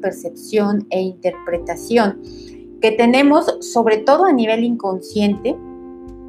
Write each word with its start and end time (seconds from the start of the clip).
percepción 0.00 0.86
e 0.90 1.00
interpretación 1.00 2.20
que 2.84 2.92
tenemos 2.92 3.46
sobre 3.60 3.96
todo 3.96 4.26
a 4.26 4.32
nivel 4.34 4.62
inconsciente, 4.62 5.56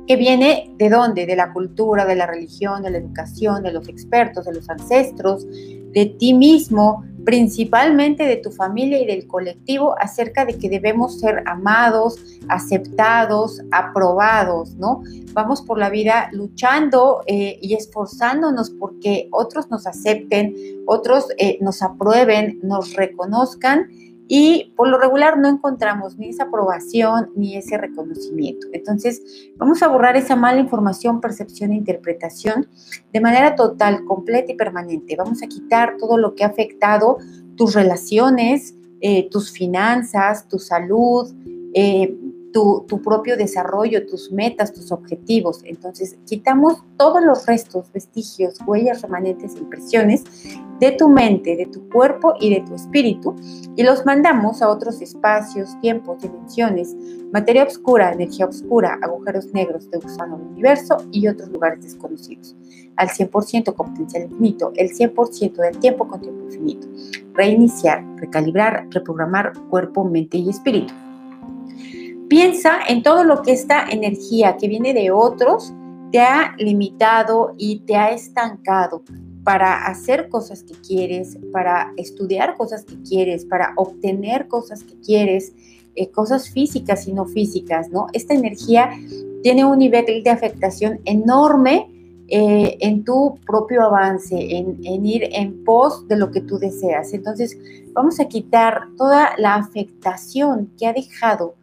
que 0.07 0.15
viene 0.15 0.73
de 0.77 0.89
dónde? 0.89 1.25
De 1.25 1.35
la 1.35 1.51
cultura, 1.51 2.05
de 2.05 2.15
la 2.15 2.27
religión, 2.27 2.81
de 2.81 2.91
la 2.91 2.99
educación, 2.99 3.63
de 3.63 3.73
los 3.73 3.89
expertos, 3.89 4.45
de 4.45 4.53
los 4.53 4.69
ancestros, 4.69 5.45
de 5.45 6.15
ti 6.17 6.33
mismo, 6.33 7.03
principalmente 7.25 8.23
de 8.23 8.37
tu 8.37 8.51
familia 8.51 8.99
y 8.99 9.05
del 9.05 9.27
colectivo 9.27 9.95
acerca 9.99 10.45
de 10.45 10.57
que 10.57 10.69
debemos 10.69 11.19
ser 11.19 11.43
amados, 11.47 12.17
aceptados, 12.47 13.61
aprobados, 13.71 14.75
¿no? 14.75 15.01
Vamos 15.33 15.63
por 15.63 15.79
la 15.79 15.89
vida 15.89 16.29
luchando 16.31 17.23
eh, 17.25 17.57
y 17.61 17.73
esforzándonos 17.73 18.69
porque 18.69 19.27
otros 19.31 19.69
nos 19.71 19.87
acepten, 19.87 20.55
otros 20.85 21.25
eh, 21.37 21.57
nos 21.61 21.81
aprueben, 21.81 22.59
nos 22.61 22.93
reconozcan 22.93 23.89
y 24.27 24.73
por 24.75 24.87
lo 24.87 24.97
regular 24.97 25.37
no 25.37 25.47
encontramos 25.47 26.17
ni 26.17 26.29
esa 26.29 26.45
aprobación 26.45 27.31
ni 27.35 27.55
ese 27.55 27.77
reconocimiento. 27.77 28.67
Entonces, 28.73 29.51
vamos 29.57 29.83
a 29.83 29.87
borrar 29.87 30.17
esa 30.17 30.35
mala 30.35 30.59
información, 30.59 31.21
percepción 31.21 31.71
e 31.71 31.75
interpretación 31.75 32.67
de 33.13 33.21
manera 33.21 33.55
total, 33.55 34.03
completa 34.05 34.51
y 34.51 34.55
permanente. 34.55 35.15
Vamos 35.15 35.43
a 35.43 35.47
quitar 35.47 35.97
todo 35.97 36.17
lo 36.17 36.33
que 36.33 36.43
ha 36.43 36.47
afectado 36.47 37.17
tus 37.55 37.73
relaciones, 37.73 38.75
eh, 39.01 39.29
tus 39.29 39.51
finanzas, 39.51 40.47
tu 40.47 40.57
salud, 40.57 41.31
eh, 41.73 42.15
tu, 42.55 43.01
propio 43.03 43.35
desarrollo, 43.35 44.07
tus 44.07 44.31
metas, 44.31 44.71
tus 44.71 44.89
objetivos. 44.93 45.59
Entonces, 45.65 46.15
quitamos 46.25 46.81
todos 46.95 47.21
los 47.21 47.45
restos, 47.45 47.91
vestigios, 47.91 48.57
huellas 48.65 49.01
remanentes, 49.01 49.57
impresiones 49.57 50.23
de 50.79 50.93
tu 50.93 51.09
mente, 51.09 51.57
de 51.57 51.65
tu 51.65 51.89
cuerpo 51.89 52.33
y 52.39 52.53
de 52.53 52.61
tu 52.61 52.73
espíritu 52.75 53.35
y 53.75 53.83
los 53.83 54.05
mandamos 54.05 54.61
a 54.61 54.69
otros 54.69 55.01
espacios, 55.01 55.77
tiempos, 55.81 56.21
dimensiones, 56.21 56.95
materia 57.33 57.65
oscura, 57.65 58.13
energía 58.13 58.45
oscura, 58.45 58.99
agujeros 59.01 59.53
negros 59.53 59.91
de 59.91 59.97
gusano 59.97 60.37
del 60.37 60.47
universo 60.47 60.97
y 61.11 61.27
otros 61.27 61.49
lugares 61.49 61.83
desconocidos. 61.83 62.55
Al 62.95 63.09
100% 63.09 63.73
con 63.73 63.89
potencial 63.89 64.23
infinito, 64.23 64.71
el 64.75 64.91
100% 64.91 65.55
del 65.55 65.77
tiempo 65.79 66.07
con 66.07 66.21
tiempo 66.21 66.45
infinito. 66.45 66.87
Reiniciar, 67.33 68.05
recalibrar, 68.15 68.87
reprogramar 68.91 69.51
cuerpo, 69.69 70.05
mente 70.05 70.37
y 70.37 70.49
espíritu. 70.49 70.93
Piensa 72.27 72.79
en 72.87 73.03
todo 73.03 73.23
lo 73.23 73.41
que 73.41 73.51
esta 73.51 73.85
energía 73.87 74.57
que 74.57 74.67
viene 74.67 74.93
de 74.93 75.11
otros 75.11 75.73
te 76.11 76.19
ha 76.19 76.55
limitado 76.57 77.53
y 77.57 77.81
te 77.81 77.95
ha 77.95 78.11
estancado 78.11 79.03
para 79.43 79.85
hacer 79.85 80.27
cosas 80.29 80.63
que 80.63 80.73
quieres, 80.73 81.37
para 81.51 81.93
estudiar 81.97 82.55
cosas 82.55 82.83
que 82.83 82.99
quieres, 83.03 83.45
para 83.45 83.73
obtener 83.75 84.47
cosas 84.47 84.83
que 84.83 84.99
quieres, 85.01 85.53
eh, 85.95 86.09
cosas 86.09 86.49
físicas 86.49 87.07
y 87.07 87.13
no 87.13 87.25
físicas, 87.25 87.91
¿no? 87.91 88.07
Esta 88.11 88.33
energía 88.33 88.89
tiene 89.43 89.63
un 89.63 89.77
nivel 89.77 90.23
de 90.23 90.29
afectación 90.31 90.99
enorme 91.05 91.91
eh, 92.27 92.77
en 92.81 93.03
tu 93.03 93.37
propio 93.45 93.83
avance, 93.83 94.35
en, 94.35 94.79
en, 94.83 95.05
ir 95.05 95.29
en 95.31 95.63
pos 95.63 96.07
de 96.07 96.17
lo 96.17 96.31
que 96.31 96.41
tú 96.41 96.57
deseas. 96.57 97.13
Entonces, 97.13 97.55
vamos 97.93 98.19
a 98.19 98.27
quitar 98.27 98.87
toda 98.97 99.35
la 99.37 99.53
afectación 99.55 100.71
que 100.75 100.87
ha 100.87 100.93
dejado 100.93 101.53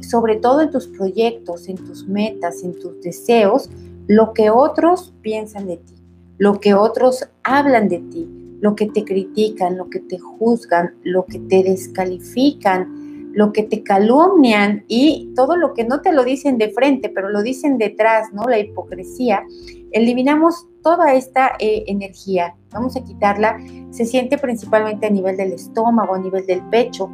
sobre 0.00 0.36
todo 0.36 0.60
en 0.60 0.70
tus 0.70 0.86
proyectos, 0.88 1.68
en 1.68 1.76
tus 1.76 2.06
metas, 2.06 2.62
en 2.62 2.78
tus 2.78 3.00
deseos, 3.00 3.70
lo 4.06 4.32
que 4.32 4.50
otros 4.50 5.12
piensan 5.22 5.66
de 5.66 5.76
ti, 5.76 5.94
lo 6.38 6.60
que 6.60 6.74
otros 6.74 7.28
hablan 7.42 7.88
de 7.88 7.98
ti, 7.98 8.28
lo 8.60 8.74
que 8.74 8.86
te 8.86 9.04
critican, 9.04 9.76
lo 9.76 9.88
que 9.90 10.00
te 10.00 10.18
juzgan, 10.18 10.94
lo 11.02 11.24
que 11.26 11.38
te 11.38 11.62
descalifican, 11.62 13.30
lo 13.32 13.52
que 13.52 13.62
te 13.62 13.82
calumnian 13.82 14.84
y 14.88 15.32
todo 15.36 15.56
lo 15.56 15.74
que 15.74 15.84
no 15.84 16.00
te 16.00 16.12
lo 16.12 16.24
dicen 16.24 16.58
de 16.58 16.70
frente, 16.70 17.08
pero 17.08 17.28
lo 17.28 17.42
dicen 17.42 17.78
detrás, 17.78 18.32
¿no? 18.32 18.44
La 18.44 18.58
hipocresía. 18.58 19.44
Eliminamos 19.92 20.66
toda 20.82 21.14
esta 21.14 21.52
eh, 21.60 21.84
energía, 21.86 22.56
vamos 22.72 22.96
a 22.96 23.04
quitarla. 23.04 23.58
Se 23.90 24.04
siente 24.04 24.38
principalmente 24.38 25.06
a 25.06 25.10
nivel 25.10 25.36
del 25.36 25.52
estómago, 25.52 26.14
a 26.14 26.18
nivel 26.18 26.46
del 26.46 26.62
pecho, 26.70 27.10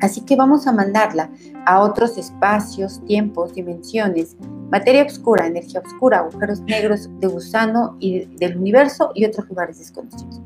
Así 0.00 0.20
que 0.22 0.36
vamos 0.36 0.66
a 0.66 0.72
mandarla 0.72 1.30
a 1.64 1.80
otros 1.80 2.18
espacios, 2.18 3.02
tiempos, 3.06 3.54
dimensiones, 3.54 4.36
materia 4.70 5.04
oscura, 5.04 5.46
energía 5.46 5.82
oscura, 5.84 6.18
agujeros 6.18 6.60
negros 6.62 7.08
de 7.20 7.26
gusano 7.26 7.96
y 7.98 8.26
del 8.36 8.58
universo 8.58 9.12
y 9.14 9.24
otros 9.24 9.48
lugares 9.48 9.78
desconocidos. 9.78 10.40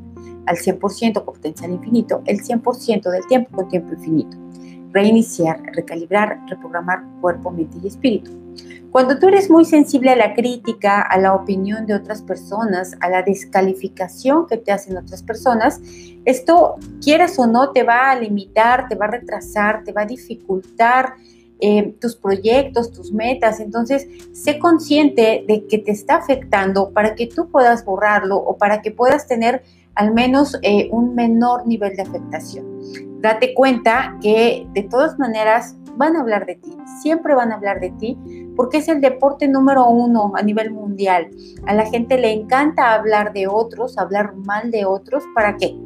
Al 0.46 0.56
100% 0.56 1.24
con 1.24 1.34
potencial 1.34 1.70
infinito, 1.70 2.22
el 2.26 2.40
100% 2.40 3.10
del 3.10 3.26
tiempo 3.26 3.56
con 3.56 3.68
tiempo 3.68 3.92
infinito. 3.94 4.36
Reiniciar, 4.92 5.62
recalibrar, 5.72 6.40
reprogramar 6.48 7.02
cuerpo, 7.20 7.50
mente 7.50 7.78
y 7.82 7.86
espíritu. 7.86 8.30
Cuando 8.90 9.18
tú 9.18 9.28
eres 9.28 9.48
muy 9.48 9.64
sensible 9.64 10.10
a 10.10 10.16
la 10.16 10.34
crítica, 10.34 11.00
a 11.00 11.16
la 11.18 11.34
opinión 11.34 11.86
de 11.86 11.94
otras 11.94 12.22
personas, 12.22 12.96
a 13.00 13.08
la 13.08 13.22
descalificación 13.22 14.48
que 14.48 14.56
te 14.56 14.72
hacen 14.72 14.96
otras 14.96 15.22
personas, 15.22 15.80
esto, 16.24 16.76
quieras 17.00 17.38
o 17.38 17.46
no, 17.46 17.70
te 17.70 17.84
va 17.84 18.10
a 18.10 18.18
limitar, 18.18 18.88
te 18.88 18.96
va 18.96 19.06
a 19.06 19.10
retrasar, 19.10 19.84
te 19.84 19.92
va 19.92 20.02
a 20.02 20.06
dificultar 20.06 21.14
eh, 21.60 21.94
tus 22.00 22.16
proyectos, 22.16 22.90
tus 22.90 23.12
metas. 23.12 23.60
Entonces, 23.60 24.08
sé 24.32 24.58
consciente 24.58 25.44
de 25.46 25.66
que 25.68 25.78
te 25.78 25.92
está 25.92 26.16
afectando 26.16 26.90
para 26.90 27.14
que 27.14 27.28
tú 27.28 27.48
puedas 27.48 27.84
borrarlo 27.84 28.38
o 28.38 28.56
para 28.56 28.82
que 28.82 28.90
puedas 28.90 29.28
tener 29.28 29.62
al 29.94 30.14
menos 30.14 30.56
eh, 30.62 30.88
un 30.92 31.14
menor 31.14 31.66
nivel 31.66 31.96
de 31.96 32.02
afectación. 32.02 32.66
Date 33.20 33.54
cuenta 33.54 34.16
que 34.22 34.66
de 34.72 34.82
todas 34.84 35.18
maneras 35.18 35.76
van 35.96 36.16
a 36.16 36.20
hablar 36.20 36.46
de 36.46 36.54
ti, 36.54 36.74
siempre 37.02 37.34
van 37.34 37.52
a 37.52 37.56
hablar 37.56 37.80
de 37.80 37.90
ti, 37.90 38.16
porque 38.56 38.78
es 38.78 38.88
el 38.88 39.00
deporte 39.02 39.46
número 39.48 39.88
uno 39.88 40.32
a 40.34 40.42
nivel 40.42 40.70
mundial. 40.70 41.28
A 41.66 41.74
la 41.74 41.84
gente 41.86 42.16
le 42.18 42.32
encanta 42.32 42.94
hablar 42.94 43.34
de 43.34 43.46
otros, 43.46 43.98
hablar 43.98 44.34
mal 44.34 44.70
de 44.70 44.86
otros, 44.86 45.24
¿para 45.34 45.56
qué? 45.58 45.76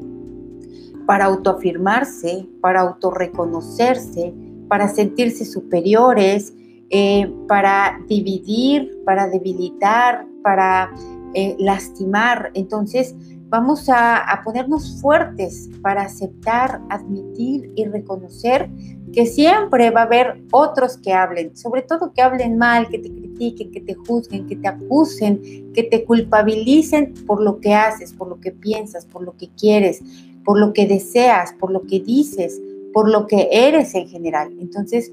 Para 1.06 1.25
autoafirmarse, 1.25 2.48
para 2.60 2.82
autorreconocerse, 2.82 4.32
para 4.69 4.88
sentirse 4.88 5.44
superiores, 5.44 6.54
eh, 6.91 7.32
para 7.48 7.98
dividir, 8.09 9.03
para 9.04 9.26
debilitar, 9.26 10.26
para 10.43 10.93
eh, 11.34 11.56
lastimar. 11.59 12.53
Entonces, 12.54 13.16
vamos 13.49 13.88
a, 13.88 14.19
a, 14.19 14.43
ponernos 14.43 15.00
fuertes 15.00 15.71
para 15.82 16.03
aceptar, 16.03 16.81
admitir 16.88 17.72
y 17.77 17.84
reconocer 17.84 18.71
que 19.12 19.27
siempre 19.27 19.91
va 19.91 20.00
a 20.00 20.05
haber 20.05 20.43
otros 20.50 20.97
que 20.97 21.12
hablen, 21.12 21.56
sobre 21.56 21.82
todo 21.82 22.12
que 22.12 22.21
hablen 22.21 22.59
mal, 22.59 22.88
que 22.88 22.99
te 22.99 23.12
critiquen, 23.12 23.71
que 23.71 23.81
te 23.81 23.94
juzguen, 23.94 24.47
que 24.47 24.56
te 24.56 24.66
acusen, 24.66 25.72
que 25.72 25.84
te 25.84 26.05
culpabilicen 26.05 27.15
por 27.27 27.41
lo 27.41 27.60
que 27.60 27.75
haces, 27.75 28.12
por 28.12 28.28
lo 28.28 28.41
que 28.41 28.50
piensas, 28.50 29.06
por 29.06 29.22
lo 29.22 29.37
que 29.37 29.50
quieres, 29.56 30.03
por 30.44 30.59
lo 30.59 30.72
que 30.72 30.87
deseas, 30.87 31.55
por 31.55 31.71
lo 31.71 31.82
que 31.82 32.00
dices, 32.00 32.61
por 32.93 33.11
lo 33.11 33.26
que 33.26 33.49
eres 33.53 33.94
en 33.94 34.09
general. 34.09 34.53
Entonces, 34.61 35.12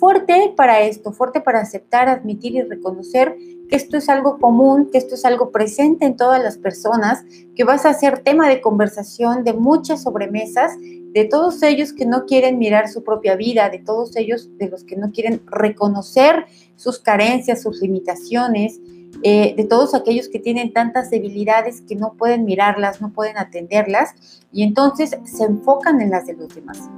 fuerte 0.00 0.54
para 0.56 0.80
esto, 0.80 1.12
fuerte 1.12 1.42
para 1.42 1.60
aceptar, 1.60 2.08
admitir 2.08 2.56
y 2.56 2.62
reconocer 2.62 3.36
que 3.68 3.76
esto 3.76 3.98
es 3.98 4.08
algo 4.08 4.38
común, 4.38 4.88
que 4.90 4.96
esto 4.96 5.14
es 5.14 5.26
algo 5.26 5.50
presente 5.52 6.06
en 6.06 6.16
todas 6.16 6.42
las 6.42 6.56
personas, 6.56 7.22
que 7.54 7.64
vas 7.64 7.84
a 7.84 7.92
ser 7.92 8.20
tema 8.20 8.48
de 8.48 8.62
conversación 8.62 9.44
de 9.44 9.52
muchas 9.52 10.02
sobremesas 10.02 10.72
de 10.80 11.24
todos 11.24 11.62
ellos 11.62 11.92
que 11.92 12.06
no 12.06 12.24
quieren 12.24 12.58
mirar 12.58 12.88
su 12.88 13.04
propia 13.04 13.36
vida, 13.36 13.68
de 13.68 13.78
todos 13.78 14.16
ellos 14.16 14.48
de 14.58 14.68
los 14.68 14.84
que 14.84 14.96
no 14.96 15.12
quieren 15.12 15.42
reconocer 15.46 16.46
sus 16.76 16.98
carencias, 16.98 17.62
sus 17.62 17.82
limitaciones, 17.82 18.80
eh, 19.22 19.54
de 19.56 19.64
todos 19.64 19.94
aquellos 19.94 20.28
que 20.28 20.38
tienen 20.38 20.72
tantas 20.72 21.10
debilidades 21.10 21.82
que 21.82 21.94
no 21.96 22.14
pueden 22.14 22.44
mirarlas, 22.44 23.00
no 23.00 23.12
pueden 23.12 23.36
atenderlas 23.38 24.14
y 24.52 24.62
entonces 24.62 25.16
se 25.24 25.44
enfocan 25.44 26.00
en 26.00 26.10
las 26.10 26.26
de 26.26 26.34
los 26.34 26.54
demás. 26.54 26.88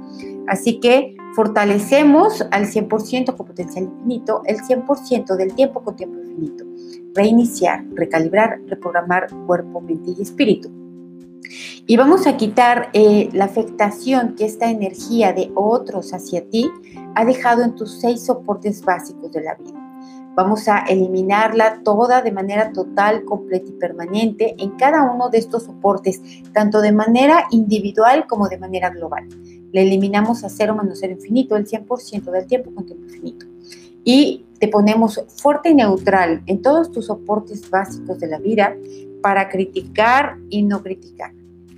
Así 0.47 0.79
que 0.79 1.15
fortalecemos 1.35 2.45
al 2.51 2.65
100% 2.65 3.35
con 3.35 3.45
potencial 3.45 3.85
infinito, 3.85 4.41
el 4.45 4.57
100% 4.57 5.35
del 5.35 5.53
tiempo 5.53 5.83
con 5.83 5.95
tiempo 5.95 6.19
infinito. 6.19 6.65
Reiniciar, 7.13 7.83
recalibrar, 7.93 8.59
reprogramar 8.67 9.27
cuerpo, 9.45 9.81
mente 9.81 10.13
y 10.17 10.21
espíritu. 10.21 10.71
Y 11.85 11.97
vamos 11.97 12.25
a 12.27 12.37
quitar 12.37 12.89
eh, 12.93 13.29
la 13.33 13.45
afectación 13.45 14.35
que 14.35 14.45
esta 14.45 14.69
energía 14.69 15.33
de 15.33 15.51
otros 15.55 16.13
hacia 16.13 16.47
ti 16.49 16.71
ha 17.15 17.25
dejado 17.25 17.63
en 17.63 17.75
tus 17.75 17.99
seis 17.99 18.25
soportes 18.25 18.81
básicos 18.81 19.31
de 19.31 19.41
la 19.41 19.55
vida. 19.55 19.82
Vamos 20.35 20.67
a 20.67 20.79
eliminarla 20.79 21.81
toda 21.83 22.21
de 22.21 22.31
manera 22.31 22.71
total, 22.71 23.23
completa 23.23 23.69
y 23.69 23.73
permanente 23.73 24.55
en 24.57 24.71
cada 24.71 25.03
uno 25.11 25.29
de 25.29 25.37
estos 25.37 25.63
soportes, 25.63 26.21
tanto 26.53 26.81
de 26.81 26.91
manera 26.91 27.45
individual 27.51 28.25
como 28.27 28.49
de 28.49 28.57
manera 28.57 28.89
global. 28.89 29.27
Le 29.71 29.81
eliminamos 29.81 30.43
a 30.43 30.49
cero 30.49 30.75
menos 30.75 30.99
cero 30.99 31.13
infinito 31.13 31.55
el 31.55 31.67
100% 31.67 32.31
del 32.31 32.47
tiempo 32.47 32.73
con 32.73 32.85
tiempo 32.85 33.05
infinito. 33.05 33.45
Y 34.03 34.45
te 34.59 34.67
ponemos 34.67 35.23
fuerte 35.37 35.69
y 35.69 35.75
neutral 35.75 36.41
en 36.47 36.61
todos 36.61 36.91
tus 36.91 37.07
soportes 37.07 37.69
básicos 37.69 38.19
de 38.19 38.27
la 38.27 38.39
vida 38.39 38.75
para 39.21 39.49
criticar 39.49 40.37
y 40.49 40.63
no 40.63 40.81
criticar 40.81 41.31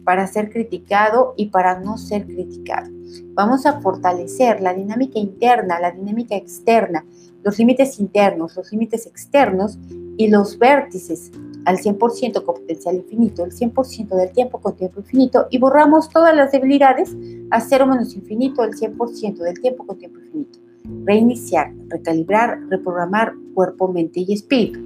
para 0.06 0.28
ser 0.28 0.52
criticado 0.52 1.34
y 1.36 1.48
para 1.48 1.80
no 1.80 1.98
ser 1.98 2.25
criticado. 2.25 2.90
Vamos 3.34 3.66
a 3.66 3.81
fortalecer 3.81 4.62
la 4.62 4.74
dinámica 4.74 5.19
interna, 5.19 5.80
la 5.80 5.92
dinámica 5.92 6.36
externa, 6.36 7.04
los 7.45 7.59
límites 7.59 8.00
internos, 8.00 8.56
los 8.56 8.71
límites 8.71 9.06
externos 9.06 9.77
y 10.18 10.27
los 10.30 10.57
vértices 10.57 11.31
al 11.65 11.77
100% 11.77 12.44
con 12.44 12.56
potencial 12.56 12.95
infinito, 12.95 13.45
el 13.45 13.51
100% 13.51 14.15
del 14.15 14.31
tiempo 14.31 14.59
con 14.59 14.75
tiempo 14.75 15.00
infinito 15.00 15.47
y 15.51 15.59
borramos 15.59 16.09
todas 16.09 16.36
las 16.36 16.51
debilidades 16.51 17.15
a 17.51 17.62
cero 17.62 17.86
menos 17.86 18.15
infinito, 18.15 18.63
el 18.63 18.74
100% 18.74 19.38
del 19.38 19.59
tiempo 19.62 19.86
con 19.86 19.97
tiempo 19.97 20.19
infinito. 20.19 20.59
Reiniciar, 21.06 21.71
recalibrar, 21.88 22.59
reprogramar 22.68 23.33
cuerpo, 23.53 23.88
mente 23.88 24.21
y 24.21 24.33
espíritu. 24.33 24.80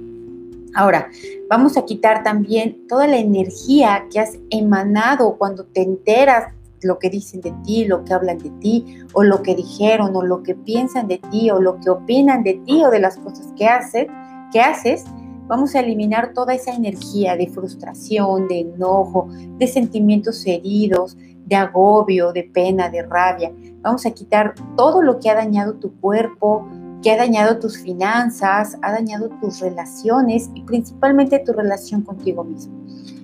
Ahora, 0.74 1.10
vamos 1.48 1.78
a 1.78 1.84
quitar 1.84 2.22
también 2.22 2.86
toda 2.86 3.06
la 3.06 3.18
energía 3.18 4.06
que 4.12 4.20
has 4.20 4.38
emanado 4.50 5.36
cuando 5.36 5.64
te 5.64 5.82
enteras 5.82 6.52
lo 6.82 6.98
que 6.98 7.10
dicen 7.10 7.40
de 7.40 7.52
ti, 7.64 7.84
lo 7.84 8.04
que 8.04 8.14
hablan 8.14 8.38
de 8.38 8.50
ti, 8.60 8.98
o 9.12 9.22
lo 9.22 9.42
que 9.42 9.54
dijeron, 9.54 10.14
o 10.16 10.22
lo 10.22 10.42
que 10.42 10.54
piensan 10.54 11.08
de 11.08 11.18
ti, 11.30 11.50
o 11.50 11.60
lo 11.60 11.78
que 11.80 11.90
opinan 11.90 12.42
de 12.42 12.54
ti, 12.64 12.84
o 12.84 12.90
de 12.90 13.00
las 13.00 13.16
cosas 13.18 13.52
que, 13.56 13.66
haces, 13.66 14.06
que 14.52 14.60
haces, 14.60 15.04
vamos 15.46 15.74
a 15.74 15.80
eliminar 15.80 16.32
toda 16.32 16.54
esa 16.54 16.74
energía 16.74 17.36
de 17.36 17.48
frustración, 17.48 18.48
de 18.48 18.60
enojo, 18.60 19.28
de 19.58 19.66
sentimientos 19.66 20.46
heridos, 20.46 21.16
de 21.46 21.56
agobio, 21.56 22.32
de 22.32 22.44
pena, 22.44 22.88
de 22.88 23.02
rabia. 23.02 23.52
Vamos 23.82 24.06
a 24.06 24.12
quitar 24.12 24.54
todo 24.76 25.02
lo 25.02 25.18
que 25.18 25.28
ha 25.28 25.34
dañado 25.34 25.74
tu 25.74 25.92
cuerpo, 26.00 26.68
que 27.02 27.10
ha 27.10 27.16
dañado 27.16 27.58
tus 27.58 27.78
finanzas, 27.78 28.78
ha 28.82 28.92
dañado 28.92 29.28
tus 29.40 29.60
relaciones 29.60 30.50
y 30.54 30.62
principalmente 30.62 31.38
tu 31.40 31.52
relación 31.52 32.02
contigo 32.02 32.44
mismo. 32.44 32.74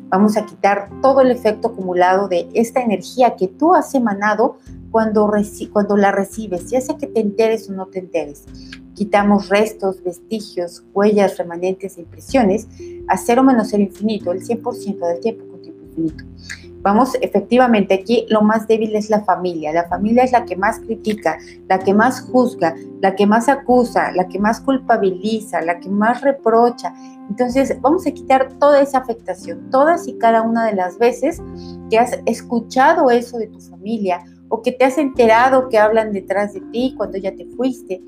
Vamos 0.08 0.36
a 0.36 0.46
quitar 0.46 0.88
todo 1.02 1.20
el 1.20 1.30
efecto 1.30 1.68
acumulado 1.68 2.28
de 2.28 2.48
esta 2.54 2.80
energía 2.80 3.36
que 3.36 3.48
tú 3.48 3.74
has 3.74 3.94
emanado 3.94 4.58
cuando, 4.90 5.30
cuando 5.72 5.96
la 5.96 6.12
recibes, 6.12 6.70
ya 6.70 6.80
sea 6.80 6.96
que 6.96 7.06
te 7.06 7.20
enteres 7.20 7.68
o 7.68 7.72
no 7.72 7.86
te 7.86 7.98
enteres. 7.98 8.44
Quitamos 8.94 9.48
restos, 9.48 10.02
vestigios, 10.02 10.84
huellas, 10.94 11.36
remanentes 11.36 11.98
e 11.98 12.02
impresiones 12.02 12.66
a 13.08 13.16
cero 13.16 13.42
menos 13.42 13.68
cero 13.70 13.82
infinito, 13.82 14.32
el 14.32 14.46
100% 14.46 15.06
del 15.06 15.20
tiempo 15.20 15.44
con 15.50 15.60
tiempo 15.60 15.84
infinito. 15.84 16.24
Vamos, 16.86 17.16
efectivamente, 17.20 17.94
aquí 17.94 18.26
lo 18.28 18.42
más 18.42 18.68
débil 18.68 18.94
es 18.94 19.10
la 19.10 19.24
familia. 19.24 19.72
La 19.72 19.88
familia 19.88 20.22
es 20.22 20.30
la 20.30 20.44
que 20.44 20.54
más 20.54 20.78
critica, 20.78 21.36
la 21.68 21.80
que 21.80 21.92
más 21.92 22.20
juzga, 22.20 22.76
la 23.02 23.16
que 23.16 23.26
más 23.26 23.48
acusa, 23.48 24.12
la 24.12 24.28
que 24.28 24.38
más 24.38 24.60
culpabiliza, 24.60 25.62
la 25.62 25.80
que 25.80 25.88
más 25.88 26.20
reprocha. 26.20 26.94
Entonces, 27.28 27.76
vamos 27.80 28.06
a 28.06 28.12
quitar 28.12 28.52
toda 28.60 28.80
esa 28.80 28.98
afectación, 28.98 29.68
todas 29.72 30.06
y 30.06 30.16
cada 30.16 30.42
una 30.42 30.64
de 30.64 30.76
las 30.76 30.96
veces 30.96 31.42
que 31.90 31.98
has 31.98 32.20
escuchado 32.24 33.10
eso 33.10 33.36
de 33.38 33.48
tu 33.48 33.58
familia 33.58 34.24
o 34.48 34.62
que 34.62 34.70
te 34.70 34.84
has 34.84 34.96
enterado 34.96 35.68
que 35.68 35.78
hablan 35.78 36.12
detrás 36.12 36.54
de 36.54 36.60
ti 36.70 36.94
cuando 36.96 37.18
ya 37.18 37.34
te 37.34 37.46
fuiste 37.46 38.00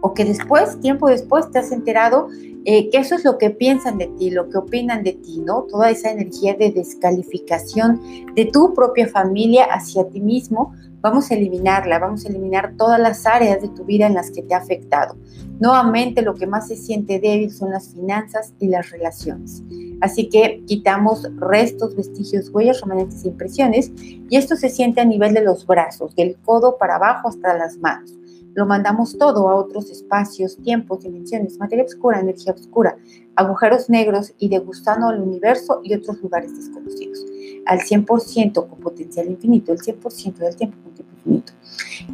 o 0.00 0.14
que 0.14 0.24
después, 0.24 0.80
tiempo 0.80 1.08
después, 1.08 1.50
te 1.50 1.58
has 1.58 1.72
enterado 1.72 2.28
eh, 2.68 2.90
que 2.90 2.98
eso 2.98 3.14
es 3.14 3.24
lo 3.24 3.38
que 3.38 3.50
piensan 3.50 3.96
de 3.96 4.08
ti, 4.08 4.30
lo 4.30 4.48
que 4.50 4.58
opinan 4.58 5.04
de 5.04 5.12
ti, 5.12 5.38
¿no? 5.38 5.62
Toda 5.70 5.88
esa 5.88 6.10
energía 6.10 6.54
de 6.54 6.72
descalificación 6.72 8.00
de 8.34 8.46
tu 8.46 8.74
propia 8.74 9.06
familia 9.06 9.66
hacia 9.66 10.08
ti 10.08 10.20
mismo, 10.20 10.74
vamos 11.00 11.30
a 11.30 11.34
eliminarla, 11.34 12.00
vamos 12.00 12.26
a 12.26 12.28
eliminar 12.28 12.74
todas 12.76 12.98
las 12.98 13.24
áreas 13.24 13.62
de 13.62 13.68
tu 13.68 13.84
vida 13.84 14.08
en 14.08 14.14
las 14.14 14.32
que 14.32 14.42
te 14.42 14.54
ha 14.54 14.58
afectado. 14.58 15.16
Nuevamente, 15.60 16.22
lo 16.22 16.34
que 16.34 16.48
más 16.48 16.66
se 16.66 16.74
siente 16.74 17.20
débil 17.20 17.52
son 17.52 17.70
las 17.70 17.94
finanzas 17.94 18.52
y 18.58 18.66
las 18.66 18.90
relaciones. 18.90 19.62
Así 20.00 20.28
que 20.28 20.64
quitamos 20.66 21.22
restos, 21.36 21.94
vestigios, 21.94 22.50
huellas, 22.50 22.80
remanentes 22.80 23.24
e 23.24 23.28
impresiones, 23.28 23.92
y 23.96 24.36
esto 24.36 24.56
se 24.56 24.70
siente 24.70 25.00
a 25.00 25.04
nivel 25.04 25.34
de 25.34 25.44
los 25.44 25.64
brazos, 25.66 26.16
del 26.16 26.36
codo 26.44 26.78
para 26.78 26.96
abajo 26.96 27.28
hasta 27.28 27.56
las 27.56 27.76
manos 27.76 28.12
lo 28.56 28.64
mandamos 28.64 29.16
todo 29.18 29.50
a 29.50 29.54
otros 29.54 29.90
espacios, 29.90 30.56
tiempos, 30.56 31.04
dimensiones, 31.04 31.58
materia 31.58 31.84
oscura, 31.84 32.20
energía 32.20 32.54
oscura, 32.54 32.96
agujeros 33.36 33.90
negros 33.90 34.32
y 34.38 34.48
degustando 34.48 35.08
al 35.08 35.20
universo 35.20 35.80
y 35.84 35.92
otros 35.92 36.22
lugares 36.22 36.56
desconocidos. 36.56 37.24
Al 37.66 37.80
100% 37.80 38.66
con 38.66 38.80
potencial 38.80 39.28
infinito, 39.28 39.72
el 39.72 39.78
100% 39.78 40.36
del 40.36 40.56
tiempo 40.56 40.78
con 40.82 40.94
tiempo 40.94 41.12
infinito. 41.18 41.52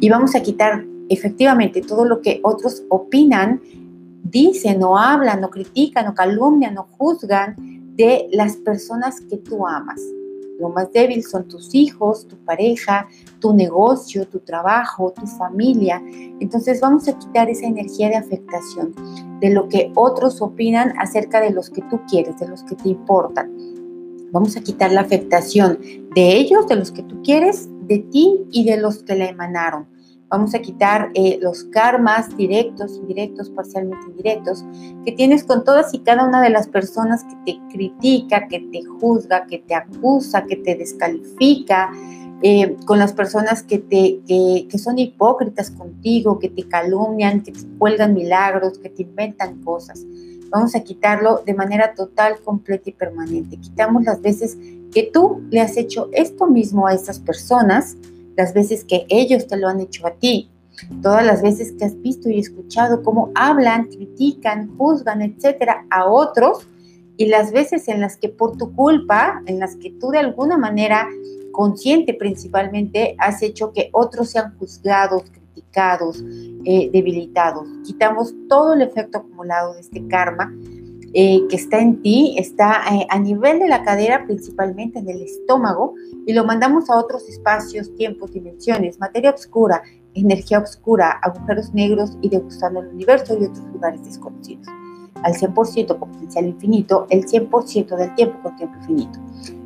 Y 0.01 0.09
vamos 0.09 0.35
a 0.35 0.41
quitar 0.41 0.85
efectivamente 1.07 1.81
todo 1.81 2.03
lo 2.03 2.21
que 2.21 2.41
otros 2.43 2.83
opinan, 2.89 3.61
dicen 4.23 4.83
o 4.83 4.97
hablan 4.97 5.41
o 5.45 5.49
critican 5.49 6.07
o 6.09 6.13
calumnian 6.13 6.77
o 6.77 6.87
juzgan 6.97 7.55
de 7.95 8.27
las 8.33 8.57
personas 8.57 9.21
que 9.21 9.37
tú 9.37 9.65
amas 9.65 10.01
lo 10.63 10.69
más 10.69 10.91
débil 10.93 11.23
son 11.23 11.47
tus 11.49 11.75
hijos, 11.75 12.25
tu 12.25 12.37
pareja, 12.37 13.07
tu 13.39 13.53
negocio, 13.53 14.25
tu 14.25 14.39
trabajo, 14.39 15.11
tu 15.11 15.27
familia. 15.27 16.01
Entonces 16.39 16.79
vamos 16.79 17.07
a 17.09 17.19
quitar 17.19 17.49
esa 17.49 17.65
energía 17.65 18.07
de 18.07 18.15
afectación, 18.15 18.95
de 19.41 19.49
lo 19.49 19.67
que 19.67 19.91
otros 19.93 20.41
opinan 20.41 20.93
acerca 20.97 21.41
de 21.41 21.51
los 21.51 21.69
que 21.69 21.81
tú 21.89 21.99
quieres, 22.09 22.39
de 22.39 22.47
los 22.47 22.63
que 22.63 22.75
te 22.75 22.87
importan. 22.87 23.51
Vamos 24.31 24.55
a 24.55 24.61
quitar 24.61 24.91
la 24.93 25.01
afectación 25.01 25.79
de 26.15 26.37
ellos, 26.37 26.65
de 26.67 26.77
los 26.77 26.91
que 26.91 27.03
tú 27.03 27.21
quieres, 27.21 27.67
de 27.81 27.99
ti 27.99 28.45
y 28.49 28.63
de 28.63 28.77
los 28.77 29.03
que 29.03 29.15
la 29.15 29.25
emanaron. 29.25 29.92
Vamos 30.33 30.55
a 30.55 30.59
quitar 30.63 31.11
eh, 31.13 31.37
los 31.43 31.65
karmas 31.65 32.35
directos, 32.35 32.97
indirectos, 32.97 33.51
parcialmente 33.51 34.03
indirectos, 34.07 34.65
que 35.05 35.11
tienes 35.11 35.43
con 35.43 35.63
todas 35.63 35.93
y 35.93 35.99
cada 35.99 36.27
una 36.27 36.41
de 36.41 36.49
las 36.49 36.67
personas 36.67 37.23
que 37.23 37.35
te 37.45 37.59
critica, 37.71 38.47
que 38.47 38.61
te 38.61 38.83
juzga, 38.83 39.45
que 39.45 39.59
te 39.59 39.75
acusa, 39.75 40.45
que 40.45 40.55
te 40.55 40.73
descalifica, 40.73 41.91
eh, 42.41 42.75
con 42.87 42.97
las 42.97 43.13
personas 43.13 43.61
que, 43.61 43.77
te, 43.77 44.21
que 44.25 44.79
son 44.79 44.97
hipócritas 44.97 45.69
contigo, 45.69 46.39
que 46.39 46.49
te 46.49 46.67
calumnian, 46.67 47.43
que 47.43 47.51
te 47.51 47.67
cuelgan 47.77 48.15
milagros, 48.15 48.79
que 48.79 48.89
te 48.89 49.03
inventan 49.03 49.61
cosas. 49.61 50.03
Vamos 50.49 50.73
a 50.73 50.79
quitarlo 50.79 51.43
de 51.45 51.53
manera 51.53 51.93
total, 51.93 52.39
completa 52.43 52.89
y 52.89 52.93
permanente. 52.93 53.57
Quitamos 53.57 54.03
las 54.03 54.19
veces 54.19 54.57
que 54.91 55.11
tú 55.13 55.43
le 55.51 55.61
has 55.61 55.77
hecho 55.77 56.09
esto 56.11 56.47
mismo 56.47 56.87
a 56.87 56.95
esas 56.95 57.19
personas 57.19 57.97
las 58.35 58.53
veces 58.53 58.83
que 58.83 59.05
ellos 59.09 59.47
te 59.47 59.57
lo 59.57 59.67
han 59.67 59.79
hecho 59.79 60.07
a 60.07 60.11
ti, 60.11 60.49
todas 61.01 61.25
las 61.25 61.41
veces 61.41 61.73
que 61.73 61.85
has 61.85 61.99
visto 62.01 62.29
y 62.29 62.39
escuchado 62.39 63.03
cómo 63.03 63.31
hablan, 63.35 63.85
critican, 63.85 64.75
juzgan, 64.77 65.21
etcétera, 65.21 65.85
a 65.89 66.05
otros, 66.05 66.67
y 67.17 67.27
las 67.27 67.51
veces 67.51 67.87
en 67.87 68.01
las 68.01 68.17
que 68.17 68.29
por 68.29 68.57
tu 68.57 68.73
culpa, 68.75 69.41
en 69.45 69.59
las 69.59 69.75
que 69.75 69.91
tú 69.91 70.09
de 70.09 70.19
alguna 70.19 70.57
manera 70.57 71.07
consciente 71.51 72.15
principalmente, 72.15 73.15
has 73.19 73.43
hecho 73.43 73.71
que 73.71 73.89
otros 73.91 74.31
sean 74.31 74.57
juzgados, 74.57 75.23
criticados, 75.29 76.23
eh, 76.65 76.89
debilitados. 76.91 77.67
Quitamos 77.85 78.33
todo 78.49 78.73
el 78.73 78.81
efecto 78.81 79.19
acumulado 79.19 79.75
de 79.75 79.81
este 79.81 80.07
karma 80.07 80.51
eh, 81.15 81.45
que 81.47 81.55
está 81.55 81.79
en 81.79 82.01
ti, 82.01 82.35
está 82.39 82.81
eh, 82.91 83.05
a 83.07 83.19
nivel 83.19 83.59
de 83.59 83.67
la 83.67 83.83
cadera, 83.83 84.25
principalmente 84.25 84.97
en 84.97 85.07
el 85.09 85.21
estómago, 85.21 85.93
y 86.25 86.33
lo 86.33 86.43
mandamos 86.43 86.89
a 86.89 86.97
otros 86.97 87.29
espacios, 87.29 87.93
tiempos, 87.95 88.33
dimensiones, 88.33 88.99
materia 88.99 89.29
oscura, 89.29 89.83
energía 90.15 90.57
oscura, 90.57 91.19
agujeros 91.21 91.71
negros 91.73 92.17
y 92.21 92.29
degustando 92.29 92.81
el 92.81 92.87
universo 92.87 93.37
y 93.39 93.45
otros 93.45 93.65
lugares 93.71 94.03
desconocidos. 94.03 94.65
Al 95.21 95.33
100% 95.33 95.99
con 95.99 96.11
potencial 96.11 96.47
infinito, 96.47 97.05
el 97.11 97.25
100% 97.25 97.95
del 97.95 98.15
tiempo 98.15 98.39
con 98.41 98.55
tiempo 98.55 98.75
infinito. 98.79 99.19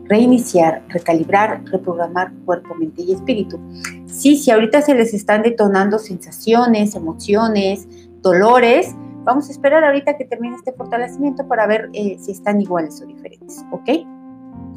Reiniciar, 0.04 0.84
recalibrar, 0.89 1.63
reprogramar 1.66 2.34
cuerpo, 2.46 2.75
mente 2.75 3.04
y 3.04 3.13
espíritu. 3.13 3.58
Sí, 4.06 4.36
si 4.36 4.51
ahorita 4.51 4.82
se 4.82 4.96
les 4.96 5.13
están 5.13 5.44
detonando 5.44 5.98
sensaciones, 5.98 6.96
emociones, 6.96 7.88
dolores, 8.22 8.96
Vamos 9.27 9.50
a 9.50 9.51
esperar 9.51 9.84
ahorita 9.84 10.15
que 10.15 10.24
termine 10.24 10.55
este 10.55 10.72
fortalecimiento 10.72 11.46
para 11.50 11.67
ver 11.67 11.89
eh, 11.91 12.17
si 12.17 12.31
están 12.31 12.62
iguales 12.62 13.01
o 13.01 13.05
diferentes, 13.05 13.62
¿ok? 13.72 13.89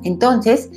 Entonces, 0.02 0.68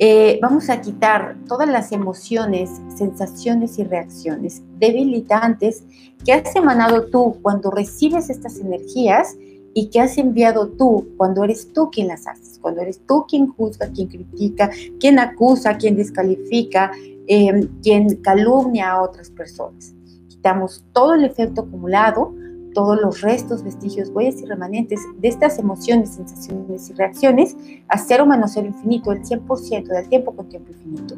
eh, 0.00 0.40
vamos 0.42 0.68
a 0.68 0.80
quitar 0.80 1.36
todas 1.46 1.68
las 1.68 1.92
emociones, 1.92 2.82
sensaciones 2.92 3.78
y 3.78 3.84
reacciones 3.84 4.64
debilitantes 4.80 5.84
que 6.24 6.32
has 6.32 6.56
emanado 6.56 7.06
tú 7.06 7.36
cuando 7.40 7.70
recibes 7.70 8.30
estas 8.30 8.58
energías 8.58 9.36
y 9.74 9.90
que 9.90 10.00
has 10.00 10.18
enviado 10.18 10.66
tú 10.66 11.06
cuando 11.16 11.44
eres 11.44 11.72
tú 11.72 11.88
quien 11.88 12.08
las 12.08 12.26
haces, 12.26 12.58
cuando 12.60 12.80
eres 12.80 13.00
tú 13.06 13.26
quien 13.28 13.46
juzga, 13.46 13.92
quien 13.92 14.08
critica, 14.08 14.72
quien 14.98 15.20
acusa, 15.20 15.76
quien 15.76 15.94
descalifica, 15.94 16.90
eh, 17.28 17.68
quien 17.80 18.16
calumnia 18.16 18.90
a 18.90 19.02
otras 19.02 19.30
personas. 19.30 19.94
Quitamos 20.28 20.84
todo 20.92 21.14
el 21.14 21.22
efecto 21.22 21.60
acumulado 21.60 22.39
todos 22.74 23.00
los 23.00 23.20
restos, 23.20 23.62
vestigios, 23.62 24.10
huellas 24.10 24.40
y 24.40 24.46
remanentes 24.46 25.00
de 25.18 25.28
estas 25.28 25.58
emociones, 25.58 26.10
sensaciones 26.10 26.90
y 26.90 26.92
reacciones 26.94 27.56
a 27.88 27.98
cero 27.98 28.26
menos 28.26 28.52
cero 28.54 28.66
infinito, 28.66 29.12
el 29.12 29.22
100% 29.22 29.84
del 29.86 30.08
tiempo 30.08 30.34
con 30.34 30.48
tiempo 30.48 30.72
infinito. 30.72 31.16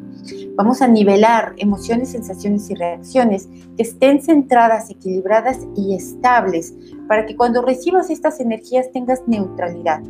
Vamos 0.55 0.81
a 0.81 0.87
nivelar 0.87 1.53
emociones, 1.57 2.09
sensaciones 2.09 2.69
y 2.69 2.75
reacciones 2.75 3.47
que 3.75 3.83
estén 3.83 4.21
centradas, 4.21 4.89
equilibradas 4.89 5.59
y 5.75 5.95
estables 5.95 6.73
para 7.07 7.25
que 7.25 7.35
cuando 7.35 7.61
recibas 7.61 8.09
estas 8.09 8.39
energías 8.39 8.91
tengas 8.91 9.23
neutralidad. 9.27 10.01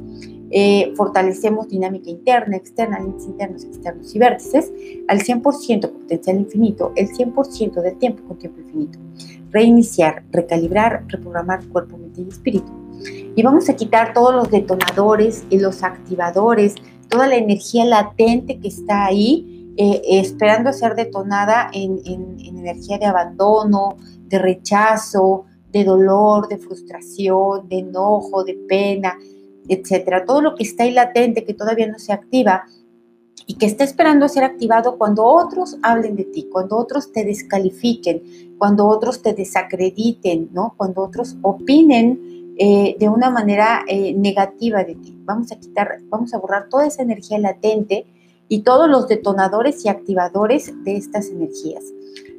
Eh, 0.55 0.93
fortalecemos 0.95 1.67
dinámica 1.67 2.12
interna, 2.12 2.57
externa, 2.57 3.00
límites 3.00 3.25
internos, 3.25 3.63
externos 3.63 4.13
y 4.13 4.19
vértices 4.19 4.72
al 5.07 5.19
100% 5.19 5.91
con 5.91 6.01
potencial 6.01 6.38
infinito, 6.38 6.91
el 6.95 7.10
100% 7.10 7.81
del 7.81 7.98
tiempo 7.98 8.22
con 8.27 8.38
tiempo 8.38 8.62
infinito. 8.62 9.00
Reiniciar, 9.50 10.24
recalibrar, 10.31 11.05
reprogramar 11.07 11.65
cuerpo, 11.69 11.98
mente 11.98 12.22
y 12.22 12.27
espíritu. 12.27 12.72
Y 13.36 13.41
vamos 13.41 13.67
a 13.67 13.75
quitar 13.75 14.13
todos 14.13 14.36
los 14.36 14.51
detonadores 14.51 15.43
y 15.50 15.57
los 15.57 15.81
activadores, 15.81 16.75
toda 17.10 17.25
la 17.25 17.38
energía 17.38 17.83
latente 17.86 18.60
que 18.60 18.67
está 18.67 19.05
ahí, 19.05 19.74
eh, 19.75 20.01
esperando 20.05 20.72
ser 20.72 20.93
detonada 20.93 21.72
en, 21.74 22.00
en 22.05 22.39
energía 22.39 23.00
de 23.00 23.07
abandono, 23.07 23.98
de 24.27 24.38
rechazo, 24.38 25.45
de 25.72 25.83
dolor, 25.83 26.48
de 26.48 26.60
frustración, 26.60 27.67
de 27.67 27.79
enojo, 27.79 28.43
de 28.43 28.53
pena, 28.53 29.17
etcétera. 29.67 30.25
Todo 30.25 30.41
lo 30.41 30.55
que 30.55 30.63
está 30.63 30.84
ahí 30.84 30.91
latente, 30.91 31.43
que 31.43 31.53
todavía 31.53 31.88
no 31.88 32.00
se 32.00 32.13
activa 32.13 32.65
y 33.46 33.55
que 33.55 33.65
está 33.65 33.84
esperando 33.84 34.25
a 34.25 34.29
ser 34.29 34.43
activado 34.43 34.98
cuando 34.98 35.25
otros 35.25 35.77
hablen 35.82 36.15
de 36.15 36.25
ti, 36.25 36.48
cuando 36.51 36.77
otros 36.77 37.12
te 37.12 37.25
descalifiquen, 37.25 38.55
cuando 38.58 38.88
otros 38.88 39.22
te 39.22 39.34
desacrediten, 39.34 40.50
¿no? 40.53 40.74
Cuando 40.77 41.01
otros 41.01 41.36
opinen 41.41 42.55
eh, 42.58 42.96
de 43.00 43.10
una 43.10 43.29
manera 43.29 43.84
eh, 43.88 44.13
negativa 44.13 44.84
de 44.84 44.96
ti. 44.96 45.17
Vamos 45.25 45.51
a 45.51 45.55
quitar, 45.55 46.00
vamos 46.10 46.34
a 46.34 46.38
borrar 46.38 46.70
toda 46.70 46.86
esa 46.86 47.01
energía 47.01 47.39
latente 47.39 48.05
y 48.48 48.62
todos 48.62 48.89
los 48.89 49.08
detonadores 49.08 49.84
y 49.84 49.89
activadores 49.89 50.72
de 50.84 50.96
estas 50.96 51.29
energías. 51.29 51.84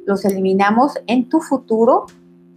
Los 0.05 0.23
eliminamos 0.23 0.93
en 1.07 1.27
tu 1.27 1.41
futuro 1.41 2.05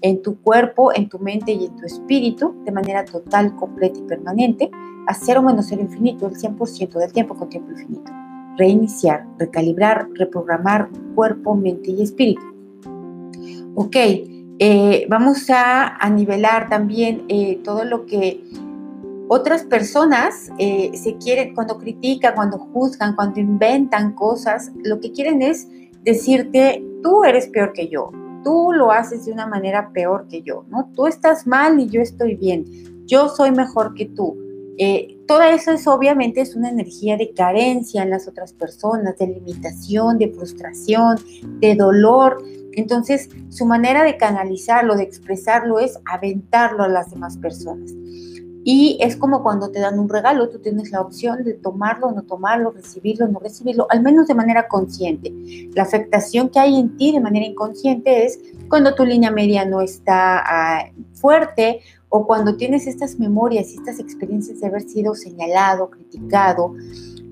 en 0.00 0.22
tu 0.22 0.40
cuerpo, 0.40 0.94
en 0.94 1.08
tu 1.08 1.18
mente 1.18 1.52
y 1.52 1.66
en 1.66 1.76
tu 1.76 1.86
espíritu 1.86 2.54
de 2.64 2.72
manera 2.72 3.04
total, 3.04 3.54
completa 3.56 3.98
y 3.98 4.02
permanente, 4.02 4.70
a 5.06 5.14
cero 5.14 5.42
menos 5.42 5.66
cero 5.68 5.82
infinito, 5.82 6.26
el 6.26 6.34
100% 6.34 6.98
del 6.98 7.12
tiempo 7.12 7.34
con 7.34 7.48
tiempo 7.48 7.70
infinito. 7.72 8.10
Reiniciar, 8.56 9.26
recalibrar, 9.38 10.08
reprogramar 10.14 10.88
cuerpo, 11.14 11.54
mente 11.54 11.90
y 11.90 12.02
espíritu. 12.02 12.42
Ok, 13.74 13.96
eh, 14.60 15.06
vamos 15.08 15.48
a, 15.50 15.96
a, 15.96 16.10
nivelar 16.10 16.68
también 16.68 17.24
eh, 17.28 17.60
todo 17.62 17.84
lo 17.84 18.06
que 18.06 18.42
otras 19.28 19.62
personas 19.62 20.50
eh, 20.58 20.90
se 20.94 21.16
quieren, 21.18 21.54
cuando 21.54 21.78
critican, 21.78 22.34
cuando 22.34 22.58
juzgan, 22.58 23.14
cuando 23.14 23.40
inventan 23.40 24.14
cosas, 24.14 24.72
lo 24.82 25.00
que 25.00 25.12
quieren 25.12 25.42
es 25.42 25.68
decirte, 26.02 26.82
tú 27.02 27.24
eres 27.24 27.46
peor 27.48 27.72
que 27.72 27.88
yo, 27.88 28.10
tú 28.48 28.72
lo 28.72 28.90
haces 28.90 29.26
de 29.26 29.32
una 29.32 29.46
manera 29.46 29.90
peor 29.92 30.26
que 30.26 30.40
yo, 30.40 30.64
¿no? 30.70 30.90
Tú 30.94 31.06
estás 31.06 31.46
mal 31.46 31.78
y 31.78 31.86
yo 31.86 32.00
estoy 32.00 32.34
bien, 32.34 32.64
yo 33.04 33.28
soy 33.28 33.50
mejor 33.50 33.92
que 33.92 34.06
tú. 34.06 34.38
Eh, 34.78 35.18
todo 35.26 35.42
eso 35.42 35.70
es 35.70 35.86
obviamente 35.86 36.40
es 36.40 36.56
una 36.56 36.70
energía 36.70 37.18
de 37.18 37.34
carencia 37.34 38.02
en 38.02 38.08
las 38.08 38.26
otras 38.26 38.54
personas, 38.54 39.18
de 39.18 39.26
limitación, 39.26 40.16
de 40.16 40.32
frustración, 40.32 41.16
de 41.60 41.74
dolor. 41.74 42.42
Entonces, 42.72 43.28
su 43.50 43.66
manera 43.66 44.02
de 44.02 44.16
canalizarlo, 44.16 44.96
de 44.96 45.02
expresarlo 45.02 45.78
es 45.78 45.98
aventarlo 46.10 46.84
a 46.84 46.88
las 46.88 47.10
demás 47.10 47.36
personas. 47.36 47.92
Y 48.64 48.98
es 49.00 49.16
como 49.16 49.42
cuando 49.42 49.70
te 49.70 49.80
dan 49.80 49.98
un 49.98 50.08
regalo, 50.08 50.48
tú 50.48 50.58
tienes 50.58 50.90
la 50.90 51.00
opción 51.00 51.44
de 51.44 51.54
tomarlo 51.54 52.10
no 52.12 52.22
tomarlo, 52.22 52.70
recibirlo 52.70 53.28
no 53.28 53.38
recibirlo, 53.38 53.86
al 53.90 54.02
menos 54.02 54.26
de 54.26 54.34
manera 54.34 54.68
consciente. 54.68 55.32
La 55.74 55.84
afectación 55.84 56.48
que 56.50 56.58
hay 56.58 56.78
en 56.78 56.96
ti 56.96 57.12
de 57.12 57.20
manera 57.20 57.46
inconsciente 57.46 58.24
es 58.26 58.38
cuando 58.68 58.94
tu 58.94 59.04
línea 59.04 59.30
media 59.30 59.64
no 59.64 59.80
está 59.80 60.42
ah, 60.44 60.90
fuerte 61.14 61.80
o 62.08 62.26
cuando 62.26 62.56
tienes 62.56 62.86
estas 62.86 63.18
memorias 63.18 63.72
y 63.72 63.76
estas 63.76 63.98
experiencias 63.98 64.60
de 64.60 64.66
haber 64.66 64.82
sido 64.82 65.14
señalado, 65.14 65.90
criticado, 65.90 66.74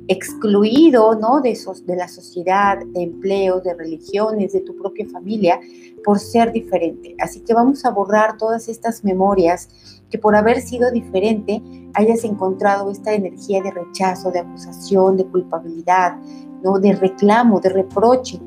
excluido 0.09 1.14
¿no? 1.16 1.40
de, 1.40 1.50
esos, 1.50 1.87
de 1.87 1.97
la 1.97 2.09
sociedad, 2.09 2.78
de 2.78 3.02
empleo, 3.02 3.61
de 3.61 3.75
religiones, 3.75 4.52
de 4.52 4.61
tu 4.61 4.76
propia 4.76 5.06
familia, 5.06 5.59
por 6.04 6.18
ser 6.18 6.52
diferente. 6.52 7.16
Así 7.18 7.40
que 7.40 7.54
vamos 7.54 7.85
a 7.85 7.90
borrar 7.90 8.37
todas 8.37 8.68
estas 8.68 9.02
memorias 9.02 9.68
que 10.11 10.19
por 10.19 10.37
haber 10.37 10.61
sido 10.61 10.91
diferente 10.91 11.63
hayas 11.95 12.25
encontrado 12.25 12.91
esta 12.91 13.15
energía 13.15 13.63
de 13.63 13.71
rechazo, 13.71 14.31
de 14.31 14.41
acusación, 14.41 15.17
de 15.17 15.27
culpabilidad, 15.27 16.17
¿no? 16.63 16.79
de 16.79 16.93
reclamo, 16.93 17.61
de 17.61 17.71
reproche. 17.71 18.39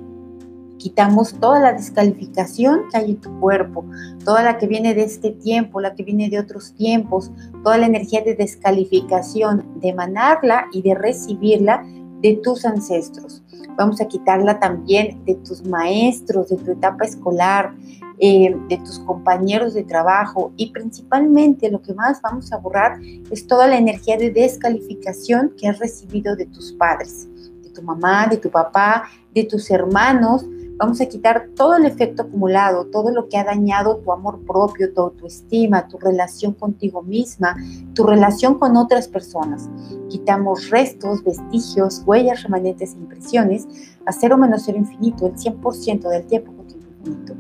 Quitamos 0.78 1.34
toda 1.34 1.60
la 1.60 1.74
descalificación 1.74 2.84
que 2.90 2.98
hay 2.98 3.12
en 3.12 3.18
tu 3.18 3.38
cuerpo, 3.40 3.84
toda 4.24 4.44
la 4.44 4.58
que 4.58 4.68
viene 4.68 4.94
de 4.94 5.04
este 5.04 5.32
tiempo, 5.32 5.82
la 5.82 5.94
que 5.94 6.04
viene 6.04 6.30
de 6.30 6.40
otros 6.40 6.74
tiempos, 6.74 7.32
toda 7.64 7.78
la 7.78 7.88
energía 7.88 8.22
de 8.22 8.36
descalificación, 8.36 9.66
de 9.82 9.90
emanarla 9.90 10.68
y 10.72 10.82
de 10.82 10.96
recibirla 10.96 11.86
de 12.22 12.40
tus 12.42 12.66
ancestros. 12.66 13.44
Vamos 13.80 14.02
a 14.02 14.10
quitarla 14.10 14.60
también 14.60 15.24
de 15.24 15.36
tus 15.36 15.66
maestros, 15.66 16.50
de 16.50 16.58
tu 16.58 16.72
etapa 16.72 17.06
escolar, 17.06 17.74
eh, 18.20 18.54
de 18.68 18.78
tus 18.80 19.00
compañeros 19.00 19.74
de 19.74 19.86
trabajo 19.86 20.52
y 20.58 20.72
principalmente 20.72 21.72
lo 21.72 21.82
que 21.82 21.94
más 21.94 22.22
vamos 22.22 22.52
a 22.52 22.58
borrar 22.58 23.00
es 23.32 23.48
toda 23.48 23.68
la 23.68 23.78
energía 23.78 24.18
de 24.18 24.32
descalificación 24.32 25.54
que 25.58 25.70
has 25.70 25.80
recibido 25.80 26.36
de 26.36 26.46
tus 26.48 26.74
padres, 26.74 27.30
de 27.64 27.70
tu 27.70 27.82
mamá, 27.82 28.28
de 28.28 28.36
tu 28.36 28.50
papá, 28.50 29.06
de 29.34 29.46
tus 29.46 29.72
hermanos. 29.72 30.46
Vamos 30.80 31.00
a 31.02 31.06
quitar 31.06 31.50
todo 31.56 31.76
el 31.76 31.86
efecto 31.86 32.24
acumulado, 32.24 32.88
todo 32.88 33.12
lo 33.12 33.30
que 33.30 33.38
ha 33.38 33.44
dañado 33.44 33.98
tu 33.98 34.12
amor 34.12 34.40
propio, 34.46 34.92
tu 34.92 35.02
autoestima, 35.02 35.88
tu 35.88 36.00
relación 36.00 36.54
contigo 36.54 37.04
misma, 37.04 37.56
tu 37.94 38.06
relación 38.06 38.58
con 38.58 38.78
otras 38.78 39.08
personas. 39.08 39.70
Quitamos 40.10 40.70
restos, 40.72 41.24
vestigios, 41.24 42.02
huellas 42.06 42.42
remanentes 42.42 42.94
e 42.94 42.98
impresiones 42.98 43.68
a 44.06 44.12
cero 44.12 44.38
menos 44.38 44.64
cero 44.66 44.78
infinito, 44.80 45.28
el 45.28 45.36
100% 45.36 46.10
del 46.10 46.26
tiempo 46.26 46.54
con 46.54 46.66
tiempo 46.66 46.88
infinito 46.88 47.36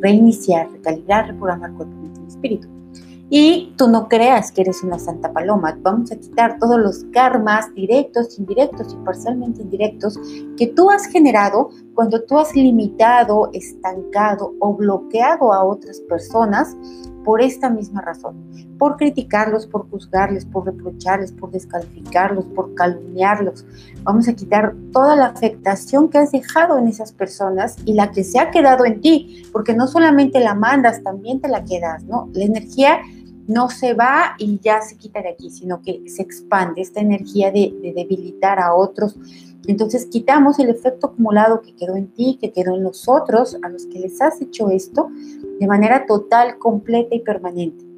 reiniciar, 0.00 0.70
recalibrar, 0.70 1.28
reprogramar 1.28 1.72
cuerpo, 1.72 1.94
y 2.22 2.28
espíritu. 2.28 2.68
Y 3.30 3.72
tú 3.76 3.88
no 3.88 4.08
creas 4.08 4.52
que 4.52 4.60
eres 4.60 4.82
una 4.82 4.98
santa 4.98 5.32
paloma. 5.32 5.78
Vamos 5.80 6.12
a 6.12 6.16
quitar 6.16 6.58
todos 6.58 6.78
los 6.78 7.04
karmas 7.12 7.72
directos, 7.74 8.38
indirectos 8.38 8.92
y 8.92 9.04
parcialmente 9.04 9.62
indirectos 9.62 10.18
que 10.56 10.66
tú 10.68 10.90
has 10.90 11.06
generado 11.06 11.70
cuando 11.94 12.22
tú 12.22 12.38
has 12.38 12.54
limitado, 12.54 13.50
estancado 13.52 14.54
o 14.60 14.74
bloqueado 14.74 15.52
a 15.52 15.64
otras 15.64 16.00
personas 16.00 16.76
por 17.24 17.40
esta 17.40 17.70
misma 17.70 18.02
razón, 18.02 18.36
por 18.78 18.96
criticarlos, 18.96 19.66
por 19.66 19.88
juzgarles, 19.90 20.44
por 20.44 20.66
reprocharles, 20.66 21.32
por 21.32 21.50
descalificarlos, 21.50 22.44
por 22.54 22.74
calumniarlos. 22.74 23.64
Vamos 24.02 24.28
a 24.28 24.34
quitar 24.34 24.74
toda 24.92 25.16
la 25.16 25.26
afectación 25.26 26.08
que 26.10 26.18
has 26.18 26.30
dejado 26.30 26.78
en 26.78 26.86
esas 26.86 27.12
personas 27.12 27.76
y 27.84 27.94
la 27.94 28.12
que 28.12 28.22
se 28.22 28.38
ha 28.38 28.50
quedado 28.50 28.84
en 28.84 29.00
ti, 29.00 29.42
porque 29.52 29.74
no 29.74 29.86
solamente 29.86 30.38
la 30.40 30.54
mandas, 30.54 31.02
también 31.02 31.40
te 31.40 31.48
la 31.48 31.64
quedas, 31.64 32.04
¿no? 32.04 32.28
La 32.34 32.44
energía 32.44 33.00
no 33.46 33.68
se 33.68 33.94
va 33.94 34.34
y 34.38 34.58
ya 34.60 34.80
se 34.82 34.96
quita 34.96 35.22
de 35.22 35.30
aquí, 35.30 35.50
sino 35.50 35.82
que 35.82 36.02
se 36.06 36.22
expande 36.22 36.82
esta 36.82 37.00
energía 37.00 37.50
de, 37.50 37.74
de 37.82 37.92
debilitar 37.92 38.58
a 38.58 38.74
otros, 38.74 39.16
entonces 39.66 40.06
quitamos 40.06 40.58
el 40.58 40.68
efecto 40.68 41.08
acumulado 41.08 41.62
que 41.62 41.74
quedó 41.74 41.96
en 41.96 42.08
ti, 42.08 42.38
que 42.40 42.52
quedó 42.52 42.74
en 42.74 42.82
los 42.82 43.08
otros, 43.08 43.56
a 43.62 43.68
los 43.68 43.86
que 43.86 43.98
les 43.98 44.20
has 44.20 44.40
hecho 44.40 44.70
esto, 44.70 45.08
de 45.58 45.66
manera 45.66 46.06
total, 46.06 46.58
completa 46.58 47.14
y 47.14 47.20
permanente. 47.20 47.93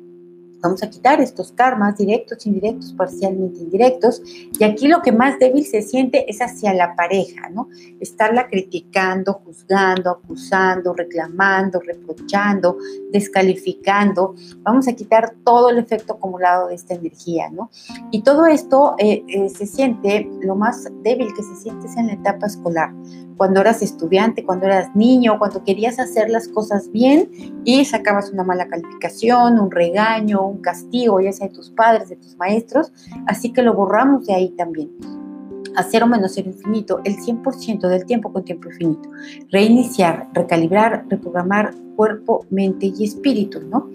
Vamos 0.60 0.82
a 0.82 0.90
quitar 0.90 1.20
estos 1.20 1.52
karmas 1.52 1.96
directos, 1.96 2.46
indirectos, 2.46 2.92
parcialmente 2.92 3.60
indirectos. 3.60 4.22
Y 4.58 4.64
aquí 4.64 4.88
lo 4.88 5.02
que 5.02 5.12
más 5.12 5.38
débil 5.38 5.64
se 5.64 5.82
siente 5.82 6.30
es 6.30 6.40
hacia 6.40 6.72
la 6.74 6.96
pareja, 6.96 7.48
¿no? 7.50 7.68
Estarla 8.00 8.48
criticando, 8.48 9.34
juzgando, 9.34 10.10
acusando, 10.10 10.94
reclamando, 10.94 11.80
reprochando, 11.80 12.78
descalificando. 13.12 14.34
Vamos 14.62 14.88
a 14.88 14.94
quitar 14.94 15.34
todo 15.44 15.70
el 15.70 15.78
efecto 15.78 16.14
acumulado 16.14 16.68
de 16.68 16.74
esta 16.74 16.94
energía, 16.94 17.50
¿no? 17.50 17.70
Y 18.10 18.22
todo 18.22 18.46
esto 18.46 18.94
eh, 18.98 19.24
eh, 19.28 19.48
se 19.48 19.66
siente, 19.66 20.28
lo 20.40 20.56
más 20.56 20.88
débil 21.02 21.28
que 21.34 21.42
se 21.42 21.56
siente 21.56 21.86
es 21.86 21.96
en 21.96 22.08
la 22.08 22.14
etapa 22.14 22.46
escolar 22.46 22.92
cuando 23.36 23.60
eras 23.60 23.82
estudiante, 23.82 24.44
cuando 24.44 24.66
eras 24.66 24.94
niño, 24.94 25.38
cuando 25.38 25.62
querías 25.62 25.98
hacer 25.98 26.30
las 26.30 26.48
cosas 26.48 26.90
bien 26.90 27.30
y 27.64 27.84
sacabas 27.84 28.30
una 28.30 28.44
mala 28.44 28.68
calificación, 28.68 29.58
un 29.58 29.70
regaño, 29.70 30.45
un 30.46 30.60
castigo, 30.60 31.20
ya 31.20 31.32
sea 31.32 31.48
de 31.48 31.54
tus 31.54 31.70
padres, 31.70 32.08
de 32.08 32.16
tus 32.16 32.36
maestros, 32.36 32.92
así 33.26 33.52
que 33.52 33.62
lo 33.62 33.74
borramos 33.74 34.26
de 34.26 34.34
ahí 34.34 34.50
también 34.50 34.90
a 35.76 35.82
cero 35.82 36.06
menos 36.06 36.32
cero 36.34 36.50
infinito 36.50 37.00
el 37.04 37.16
100% 37.16 37.88
del 37.88 38.04
tiempo 38.06 38.32
con 38.32 38.44
tiempo 38.44 38.68
infinito. 38.70 39.08
Reiniciar, 39.50 40.28
recalibrar, 40.32 41.04
reprogramar 41.08 41.74
cuerpo, 41.94 42.44
mente 42.50 42.92
y 42.94 43.04
espíritu, 43.04 43.60
¿no? 43.62 43.90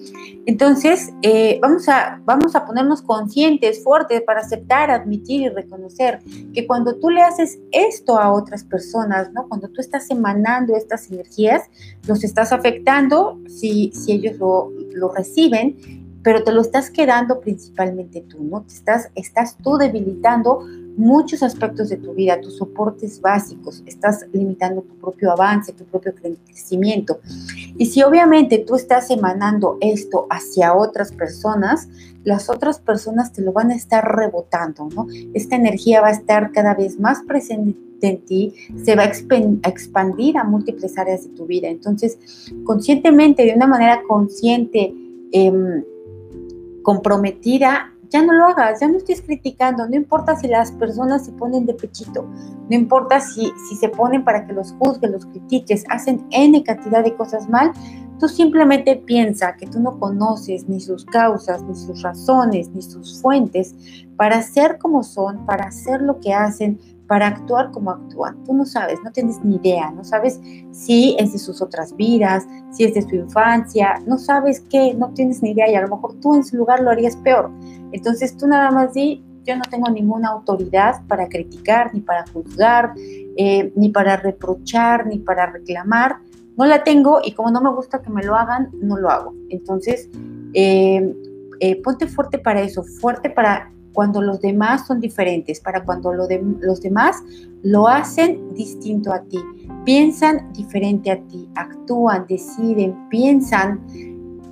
Entonces, 0.48 1.13
eh, 1.22 1.60
vamos, 1.62 1.88
a, 1.88 2.20
vamos 2.25 2.55
a 2.55 2.65
ponernos 2.65 3.03
conscientes, 3.03 3.84
fuertes, 3.84 4.22
para 4.22 4.41
aceptar, 4.41 4.89
admitir 4.89 5.41
y 5.41 5.50
reconocer 5.50 6.20
que 6.53 6.65
cuando 6.65 6.96
tú 6.96 7.12
le 7.12 7.22
haces 7.22 7.60
esto 7.72 8.17
a 8.17 8.31
otras 8.31 8.63
personas, 8.63 9.31
¿no? 9.34 9.48
Cuando 9.48 9.67
tú 9.70 9.81
estás 9.81 10.10
emanando 10.10 10.75
estas 10.75 11.12
energías, 11.12 11.70
los 12.08 12.24
estás 12.24 12.51
afectando 12.51 13.39
si, 13.48 13.91
si 13.93 14.13
ellos 14.13 14.38
lo, 14.38 14.72
lo 14.93 15.10
reciben 15.10 16.00
pero 16.24 16.44
te 16.44 16.51
lo 16.51 16.62
estás 16.62 16.90
quedando 16.90 17.40
principalmente 17.40 18.22
tú, 18.22 18.44
¿no? 18.44 18.63
Estás, 18.68 19.10
estás 19.16 19.58
tú 19.58 19.78
debilitando 19.78 20.66
muchos 20.98 21.42
aspectos 21.42 21.90
de 21.90 21.98
tu 21.98 22.13
vida, 22.13 22.40
tus 22.42 22.58
soportes 22.58 23.22
básicos, 23.22 23.82
estás 23.86 24.25
limitando 24.34 24.82
tu 24.82 24.94
propio 24.96 25.32
avance, 25.32 25.74
tu 25.74 25.86
propio 25.86 26.13
crecimiento. 26.13 27.20
Y 27.78 27.86
si 27.88 28.04
obviamente 28.04 28.60
tú 28.60 28.75
estás 28.75 29.10
emanando 29.10 29.78
esto 29.82 30.28
hacia 30.30 30.75
otras 30.75 31.12
personas, 31.12 31.88
las 32.24 32.50
otras 32.50 32.80
personas 32.80 33.32
te 33.32 33.42
lo 33.42 33.51
van 33.51 33.72
a 33.72 33.75
estar 33.75 34.16
rebotando, 34.16 34.90
¿no? 34.94 35.08
Esta 35.34 35.56
energía 35.56 36.01
va 36.01 36.10
a 36.10 36.12
estar 36.12 36.51
cada 36.51 36.75
vez 36.75 37.00
más 37.00 37.24
presente 37.24 37.80
en 38.01 38.25
ti, 38.25 38.54
se 38.84 38.96
va 38.96 39.04
a 39.04 39.70
expandir 39.70 40.38
a 40.38 40.44
múltiples 40.44 40.98
áreas 40.98 41.24
de 41.24 41.30
tu 41.30 41.46
vida. 41.46 41.68
Entonces, 41.68 42.18
conscientemente, 42.63 43.46
de 43.46 43.54
una 43.54 43.68
manera 43.68 44.01
consciente, 44.08 44.94
em, 45.32 45.84
comprometida, 46.84 47.94
ya 48.10 48.22
no 48.26 48.34
lo 48.34 48.48
hagas, 48.48 48.82
ya 48.82 48.88
no 48.90 48.98
estés 48.98 49.22
criticando, 49.22 49.88
no 49.88 49.96
importa 49.96 50.36
si 50.36 50.48
las 50.48 50.72
personas 50.74 51.26
se 51.26 51.32
ponen 51.32 51.66
de 51.66 51.74
pechito, 51.74 52.24
no 52.24 52.76
importa 52.76 53.22
si, 53.22 53.52
si 53.70 53.76
se 53.78 53.88
ponen 53.88 54.26
para 54.26 54.46
que 54.46 54.54
los 54.54 54.74
juzguen, 54.74 55.14
los 55.14 55.26
critiques, 55.26 55.86
hacen 55.90 56.28
N 56.32 56.62
cantidad 56.64 57.04
de 57.04 57.16
cosas 57.16 57.48
mal, 57.48 57.72
tú 58.20 58.28
simplemente 58.28 58.98
piensa 58.98 59.56
que 59.56 59.66
tú 59.66 59.80
no 59.80 59.98
conoces 59.98 60.68
ni 60.68 60.80
sus 60.82 61.06
causas, 61.06 61.64
ni 61.64 61.74
sus 61.74 62.02
razones, 62.04 62.70
ni 62.70 62.82
sus 62.82 63.22
fuentes 63.22 63.74
para 64.16 64.42
ser 64.44 64.78
como 64.78 65.02
son, 65.02 65.46
para 65.46 65.66
hacer 65.66 66.02
lo 66.02 66.20
que 66.20 66.34
hacen, 66.34 66.80
para 67.12 67.27
actuar 67.27 67.72
como 67.72 67.91
actúan. 67.91 68.41
Tú 68.46 68.53
no 68.53 68.65
sabes, 68.65 68.98
no 69.03 69.12
tienes 69.12 69.44
ni 69.44 69.58
idea, 69.58 69.91
no 69.91 70.01
sabes 70.01 70.39
si 70.72 71.13
es 71.20 71.34
de 71.34 71.39
sus 71.39 71.62
otras 71.62 71.94
vidas, 71.98 72.48
si 72.72 72.86
es 72.86 72.94
de 72.94 73.01
su 73.01 73.15
infancia, 73.15 74.01
no 74.08 74.18
sabes 74.18 74.62
qué, 74.70 74.94
no 74.94 75.10
tienes 75.10 75.44
ni 75.44 75.51
idea 75.51 75.70
y 75.70 75.75
a 75.75 75.82
lo 75.82 75.89
mejor 75.89 76.13
tú 76.22 76.36
en 76.36 76.46
su 76.46 76.56
lugar 76.56 76.80
lo 76.80 76.89
harías 76.89 77.18
peor. 77.18 77.51
Entonces 77.91 78.38
tú 78.38 78.48
nada 78.48 78.72
más 78.72 78.94
di, 78.94 79.25
yo 79.44 79.58
no 79.58 79.63
tengo 79.70 79.89
ninguna 79.89 80.30
autoridad 80.30 81.06
para 81.10 81.27
criticar, 81.27 81.94
ni 81.94 82.00
para 82.00 82.24
juzgar, 82.32 82.94
eh, 82.96 83.74
ni 83.75 83.89
para 83.89 84.15
reprochar, 84.15 85.06
ni 85.06 85.20
para 85.20 85.48
reclamar. 85.48 86.20
No 86.56 86.65
la 86.65 86.86
tengo 86.86 87.20
y 87.22 87.34
como 87.34 87.51
no 87.51 87.60
me 87.60 87.74
gusta 87.74 88.01
que 88.01 88.10
me 88.10 88.24
lo 88.24 88.38
hagan, 88.38 88.70
no 88.82 88.98
lo 88.98 89.10
hago. 89.10 89.34
Entonces, 89.50 90.10
eh, 90.53 91.13
eh, 91.60 91.82
ponte 91.82 92.08
fuerte 92.08 92.39
para 92.39 92.62
eso, 92.62 92.84
fuerte 92.84 93.30
para 93.30 93.70
cuando 93.93 94.21
los 94.21 94.41
demás 94.41 94.88
son 94.88 95.00
diferentes, 95.00 95.60
para 95.60 95.83
cuando 95.83 96.13
los 96.13 96.81
demás 96.81 97.17
lo 97.63 97.88
hacen 97.88 98.53
distinto 98.53 99.12
a 99.12 99.21
ti, 99.21 99.39
piensan 99.86 100.51
diferente 100.53 101.12
a 101.12 101.19
ti, 101.27 101.50
actúan, 101.55 102.25
deciden, 102.27 103.10
piensan 103.10 103.81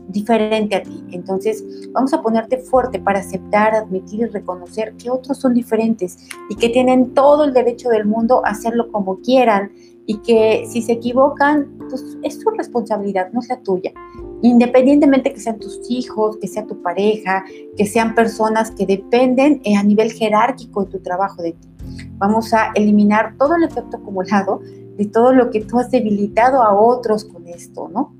diferente 0.09 0.75
a 0.75 0.83
ti. 0.83 1.03
Entonces, 1.11 1.63
vamos 1.91 2.13
a 2.13 2.21
ponerte 2.21 2.57
fuerte 2.57 2.99
para 2.99 3.19
aceptar, 3.19 3.75
admitir 3.75 4.21
y 4.21 4.25
reconocer 4.25 4.93
que 4.95 5.09
otros 5.09 5.37
son 5.37 5.53
diferentes 5.53 6.17
y 6.49 6.55
que 6.55 6.69
tienen 6.69 7.13
todo 7.13 7.43
el 7.45 7.53
derecho 7.53 7.89
del 7.89 8.05
mundo 8.05 8.41
a 8.45 8.49
hacerlo 8.49 8.91
como 8.91 9.19
quieran 9.19 9.71
y 10.05 10.17
que 10.17 10.65
si 10.67 10.81
se 10.81 10.93
equivocan, 10.93 11.77
pues 11.89 12.03
es 12.23 12.41
su 12.41 12.49
responsabilidad, 12.49 13.31
no 13.31 13.39
es 13.41 13.49
la 13.49 13.61
tuya 13.61 13.93
independientemente 14.41 15.33
que 15.33 15.39
sean 15.39 15.59
tus 15.59 15.79
hijos, 15.89 16.37
que 16.37 16.47
sea 16.47 16.65
tu 16.65 16.81
pareja, 16.81 17.43
que 17.75 17.85
sean 17.85 18.15
personas 18.15 18.71
que 18.71 18.85
dependen 18.85 19.61
eh, 19.63 19.75
a 19.75 19.83
nivel 19.83 20.11
jerárquico 20.11 20.85
de 20.85 20.91
tu 20.91 20.99
trabajo 20.99 21.41
de 21.41 21.53
ti. 21.53 21.67
Vamos 22.17 22.53
a 22.53 22.71
eliminar 22.75 23.35
todo 23.37 23.55
el 23.55 23.63
efecto 23.63 23.97
acumulado 23.97 24.61
de 24.97 25.05
todo 25.05 25.33
lo 25.33 25.49
que 25.49 25.61
tú 25.61 25.79
has 25.79 25.89
debilitado 25.91 26.61
a 26.61 26.73
otros 26.73 27.23
con 27.23 27.47
esto, 27.47 27.89
¿no? 27.89 28.13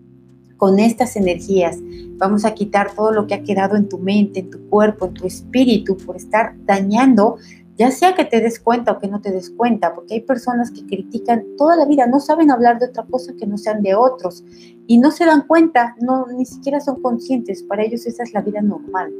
Con 0.58 0.80
estas 0.80 1.16
energías. 1.16 1.78
Vamos 2.18 2.46
a 2.46 2.54
quitar 2.54 2.94
todo 2.94 3.12
lo 3.12 3.28
que 3.28 3.34
ha 3.34 3.44
quedado 3.44 3.76
en 3.76 3.88
tu 3.88 3.98
mente, 3.98 4.42
en 4.42 4.50
tu 4.50 4.60
cuerpo, 4.70 5.08
en 5.08 5.14
tu 5.14 5.28
espíritu 5.28 5.98
por 5.98 6.16
estar 6.16 6.56
dañando 6.66 7.38
ya 7.80 7.92
sea 7.92 8.14
que 8.14 8.26
te 8.26 8.42
des 8.42 8.60
cuenta 8.60 8.92
o 8.92 9.00
que 9.00 9.08
no 9.08 9.22
te 9.22 9.32
des 9.32 9.52
cuenta, 9.52 9.96
porque 9.96 10.16
hay 10.16 10.20
personas 10.20 10.70
que 10.70 10.86
critican 10.86 11.46
toda 11.58 11.78
la 11.78 11.86
vida, 11.86 12.08
no 12.08 12.20
saben 12.20 12.52
hablar 12.52 12.78
de 12.78 12.88
otra 12.88 13.06
cosa 13.06 13.34
que 13.40 13.48
no 13.48 13.58
sean 13.58 13.82
de 13.82 13.96
otros 13.96 14.44
y 14.86 14.98
no 14.98 15.12
se 15.12 15.24
dan 15.24 15.48
cuenta, 15.48 15.96
no 16.02 16.28
ni 16.28 16.46
siquiera 16.46 16.82
son 16.82 17.02
conscientes, 17.02 17.64
para 17.64 17.86
ellos 17.86 18.06
esa 18.06 18.24
es 18.24 18.34
la 18.34 18.42
vida 18.42 18.62
normal. 18.62 19.14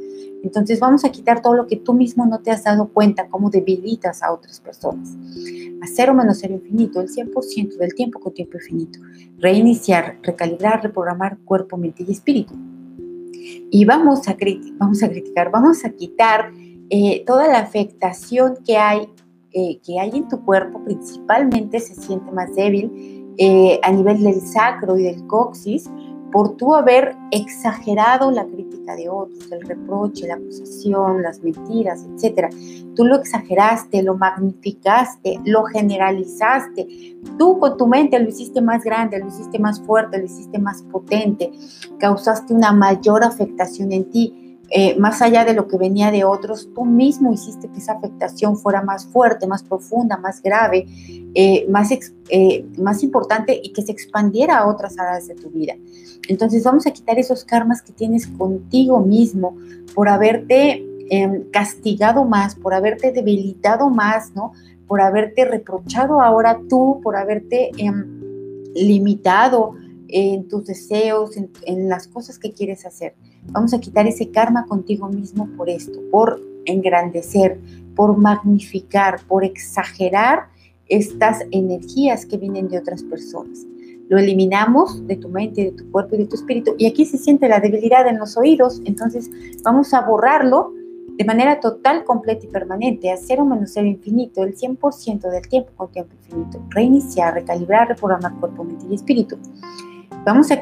Entonces 0.44 0.78
vamos 0.78 1.06
a 1.06 1.08
quitar 1.10 1.40
todo 1.40 1.54
lo 1.54 1.66
que 1.66 1.76
tú 1.76 1.94
mismo 1.94 2.26
no 2.26 2.40
te 2.40 2.50
has 2.50 2.64
dado 2.64 2.88
cuenta, 2.88 3.28
cómo 3.28 3.48
debilitas 3.48 4.22
a 4.22 4.30
otras 4.30 4.60
personas. 4.60 5.08
A 5.82 5.86
cero 5.86 6.12
menos 6.12 6.36
cero 6.38 6.52
infinito, 6.52 7.00
el 7.00 7.08
100% 7.08 7.78
del 7.78 7.94
tiempo 7.94 8.20
con 8.20 8.34
tiempo 8.34 8.58
infinito. 8.58 8.98
Reiniciar, 9.38 10.18
recalibrar, 10.22 10.82
reprogramar 10.82 11.38
cuerpo, 11.46 11.78
mente 11.78 12.04
y 12.06 12.12
espíritu. 12.12 12.52
Y 13.70 13.86
vamos 13.86 14.28
a, 14.28 14.36
vamos 14.76 15.02
a 15.02 15.08
criticar, 15.08 15.50
vamos 15.50 15.82
a 15.86 15.90
quitar 15.90 16.52
eh, 16.90 17.24
toda 17.24 17.46
la 17.46 17.60
afectación 17.60 18.58
que 18.66 18.76
hay, 18.76 19.08
eh, 19.52 19.78
que 19.84 20.00
hay 20.00 20.10
en 20.10 20.28
tu 20.28 20.44
cuerpo 20.44 20.82
principalmente 20.84 21.78
se 21.78 21.94
siente 21.94 22.32
más 22.32 22.54
débil 22.54 23.34
eh, 23.38 23.78
a 23.82 23.92
nivel 23.92 24.22
del 24.22 24.40
sacro 24.40 24.98
y 24.98 25.04
del 25.04 25.24
coxis 25.28 25.88
por 26.32 26.56
tú 26.56 26.74
haber 26.74 27.16
exagerado 27.30 28.30
la 28.30 28.44
crítica 28.44 28.94
de 28.96 29.08
otros, 29.08 29.50
el 29.50 29.62
reproche, 29.62 30.26
la 30.26 30.34
acusación, 30.34 31.22
las 31.22 31.42
mentiras, 31.42 32.04
etc. 32.04 32.52
Tú 32.94 33.04
lo 33.04 33.16
exageraste, 33.16 34.02
lo 34.02 34.16
magnificaste, 34.16 35.40
lo 35.44 35.64
generalizaste. 35.64 37.16
Tú 37.38 37.58
con 37.58 37.76
tu 37.76 37.86
mente 37.86 38.18
lo 38.18 38.28
hiciste 38.28 38.60
más 38.60 38.84
grande, 38.84 39.18
lo 39.18 39.28
hiciste 39.28 39.58
más 39.58 39.80
fuerte, 39.80 40.18
lo 40.18 40.24
hiciste 40.24 40.58
más 40.58 40.82
potente, 40.82 41.50
causaste 41.98 42.54
una 42.54 42.72
mayor 42.72 43.24
afectación 43.24 43.92
en 43.92 44.10
ti 44.10 44.49
eh, 44.72 44.96
más 44.96 45.20
allá 45.20 45.44
de 45.44 45.52
lo 45.52 45.66
que 45.66 45.76
venía 45.76 46.12
de 46.12 46.22
otros, 46.22 46.68
tú 46.72 46.84
mismo 46.84 47.32
hiciste 47.32 47.68
que 47.68 47.78
esa 47.78 47.94
afectación 47.94 48.56
fuera 48.56 48.82
más 48.82 49.04
fuerte, 49.04 49.48
más 49.48 49.64
profunda, 49.64 50.16
más 50.16 50.40
grave, 50.40 50.86
eh, 51.34 51.66
más, 51.68 51.90
eh, 52.28 52.64
más 52.78 53.02
importante 53.02 53.60
y 53.60 53.72
que 53.72 53.82
se 53.82 53.90
expandiera 53.90 54.58
a 54.58 54.68
otras 54.68 54.96
áreas 54.96 55.26
de 55.26 55.34
tu 55.34 55.50
vida. 55.50 55.74
Entonces 56.28 56.62
vamos 56.62 56.86
a 56.86 56.92
quitar 56.92 57.18
esos 57.18 57.44
karmas 57.44 57.82
que 57.82 57.92
tienes 57.92 58.28
contigo 58.28 59.00
mismo 59.00 59.56
por 59.92 60.08
haberte 60.08 60.86
em, 61.10 61.50
castigado 61.50 62.24
más, 62.24 62.54
por 62.54 62.72
haberte 62.72 63.10
debilitado 63.10 63.90
más, 63.90 64.32
¿no? 64.36 64.52
Por 64.86 65.00
haberte 65.00 65.44
reprochado 65.44 66.20
ahora 66.20 66.60
tú, 66.68 67.00
por 67.02 67.16
haberte 67.16 67.72
em, 67.76 68.20
limitado 68.76 69.74
en 70.06 70.46
tus 70.46 70.66
deseos, 70.66 71.32
en 71.36 71.88
las 71.88 72.06
cosas 72.06 72.38
que 72.38 72.52
quieres 72.52 72.86
hacer. 72.86 73.16
Vamos 73.48 73.74
a 73.74 73.80
quitar 73.80 74.06
ese 74.06 74.30
karma 74.30 74.66
contigo 74.66 75.08
mismo 75.08 75.48
por 75.56 75.68
esto, 75.68 75.98
por 76.10 76.40
engrandecer, 76.64 77.60
por 77.96 78.16
magnificar, 78.16 79.20
por 79.26 79.44
exagerar 79.44 80.48
estas 80.88 81.44
energías 81.50 82.26
que 82.26 82.36
vienen 82.36 82.68
de 82.68 82.78
otras 82.78 83.02
personas. 83.02 83.66
Lo 84.08 84.18
eliminamos 84.18 85.06
de 85.06 85.16
tu 85.16 85.28
mente, 85.28 85.64
de 85.64 85.72
tu 85.72 85.90
cuerpo 85.90 86.16
y 86.16 86.18
de 86.18 86.26
tu 86.26 86.34
espíritu. 86.34 86.74
Y 86.78 86.86
aquí 86.86 87.04
se 87.04 87.16
siente 87.16 87.48
la 87.48 87.60
debilidad 87.60 88.08
en 88.08 88.18
los 88.18 88.36
oídos. 88.36 88.82
Entonces 88.84 89.30
vamos 89.62 89.94
a 89.94 90.02
borrarlo 90.02 90.72
de 91.16 91.24
manera 91.24 91.60
total, 91.60 92.04
completa 92.04 92.46
y 92.46 92.48
permanente, 92.48 93.12
a 93.12 93.16
cero 93.16 93.44
menos 93.44 93.70
cero 93.72 93.86
infinito, 93.86 94.42
el 94.42 94.56
100% 94.56 95.30
del 95.30 95.48
tiempo 95.48 95.70
con 95.76 95.92
tiempo 95.92 96.14
infinito. 96.16 96.60
Reiniciar, 96.70 97.34
recalibrar, 97.34 97.88
reprogramar 97.88 98.34
cuerpo, 98.40 98.64
mente 98.64 98.86
y 98.90 98.94
espíritu. 98.94 99.38
Vamos 100.24 100.50
a, 100.50 100.60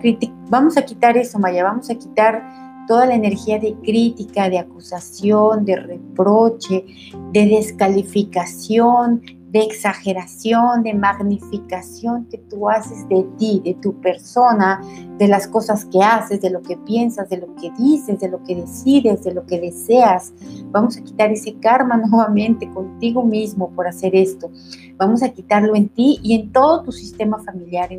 vamos 0.51 0.77
a 0.77 0.83
quitar 0.83 1.17
eso, 1.17 1.39
Maya. 1.39 1.65
Vamos 1.65 1.89
a 1.91 1.95
quitar 1.95 2.68
toda 2.89 3.07
la 3.07 3.15
energía 3.15 3.61
de 3.61 3.75
crítica, 3.85 4.51
de 4.51 4.59
acusación, 4.59 5.65
de 5.65 5.77
reproche, 5.77 6.85
de 7.33 7.47
descalificación, 7.47 9.23
de 9.51 9.61
exageración, 9.61 10.83
de 10.83 10.93
magnificación 10.93 12.27
que 12.27 12.37
tú 12.37 12.69
haces 12.69 13.09
de 13.09 13.27
ti, 13.39 13.63
de 13.65 13.75
tu 13.75 13.99
persona, 14.01 14.83
de 15.17 15.27
las 15.27 15.49
cosas 15.49 15.87
que 15.87 16.03
haces, 16.03 16.43
de 16.43 16.51
lo 16.51 16.61
que 16.61 16.77
piensas, 16.77 17.31
de 17.31 17.39
lo 17.39 17.55
que 17.55 17.71
dices, 17.79 18.21
de 18.21 18.29
lo 18.29 18.43
que 18.45 18.57
decides, 18.57 19.25
de 19.25 19.33
lo 19.33 19.47
que 19.47 19.59
deseas. 19.59 20.35
Vamos 20.71 20.99
a 20.99 21.03
quitar 21.03 21.33
ese 21.33 21.55
karma 21.55 21.97
nuevamente 22.11 22.69
contigo 22.71 23.23
mismo 23.25 23.71
por 23.71 23.87
hacer 23.87 24.15
esto. 24.15 24.51
Vamos 24.99 25.23
a 25.23 25.31
quitarlo 25.31 25.75
en 25.75 25.89
ti 25.89 26.19
y 26.23 26.35
en 26.35 26.53
todo 26.53 26.83
tu 26.83 26.93
sistema 26.93 27.39
familiar, 27.39 27.91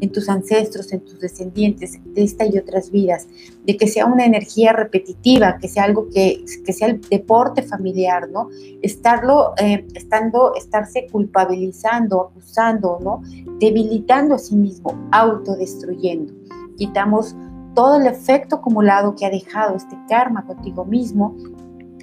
en 0.00 0.12
tus 0.12 0.28
ancestros, 0.28 0.92
en 0.92 1.00
tus 1.00 1.20
descendientes, 1.20 1.98
de 2.04 2.22
esta 2.22 2.46
y 2.46 2.58
otras 2.58 2.90
vidas, 2.90 3.26
de 3.64 3.76
que 3.76 3.86
sea 3.86 4.06
una 4.06 4.24
energía 4.24 4.72
repetitiva, 4.72 5.58
que 5.58 5.68
sea 5.68 5.84
algo 5.84 6.08
que, 6.10 6.44
que 6.64 6.72
sea 6.72 6.88
el 6.88 7.00
deporte 7.00 7.62
familiar, 7.62 8.28
¿no? 8.30 8.48
Estarlo, 8.82 9.54
eh, 9.58 9.86
estando, 9.94 10.54
estarse 10.54 11.06
culpabilizando, 11.10 12.28
acusando, 12.28 12.98
¿no? 13.02 13.22
Debilitando 13.58 14.34
a 14.34 14.38
sí 14.38 14.56
mismo, 14.56 15.08
autodestruyendo. 15.12 16.32
Quitamos 16.76 17.34
todo 17.74 17.96
el 17.96 18.06
efecto 18.06 18.56
acumulado 18.56 19.14
que 19.14 19.26
ha 19.26 19.30
dejado 19.30 19.76
este 19.76 19.96
karma 20.08 20.46
contigo 20.46 20.84
mismo, 20.84 21.36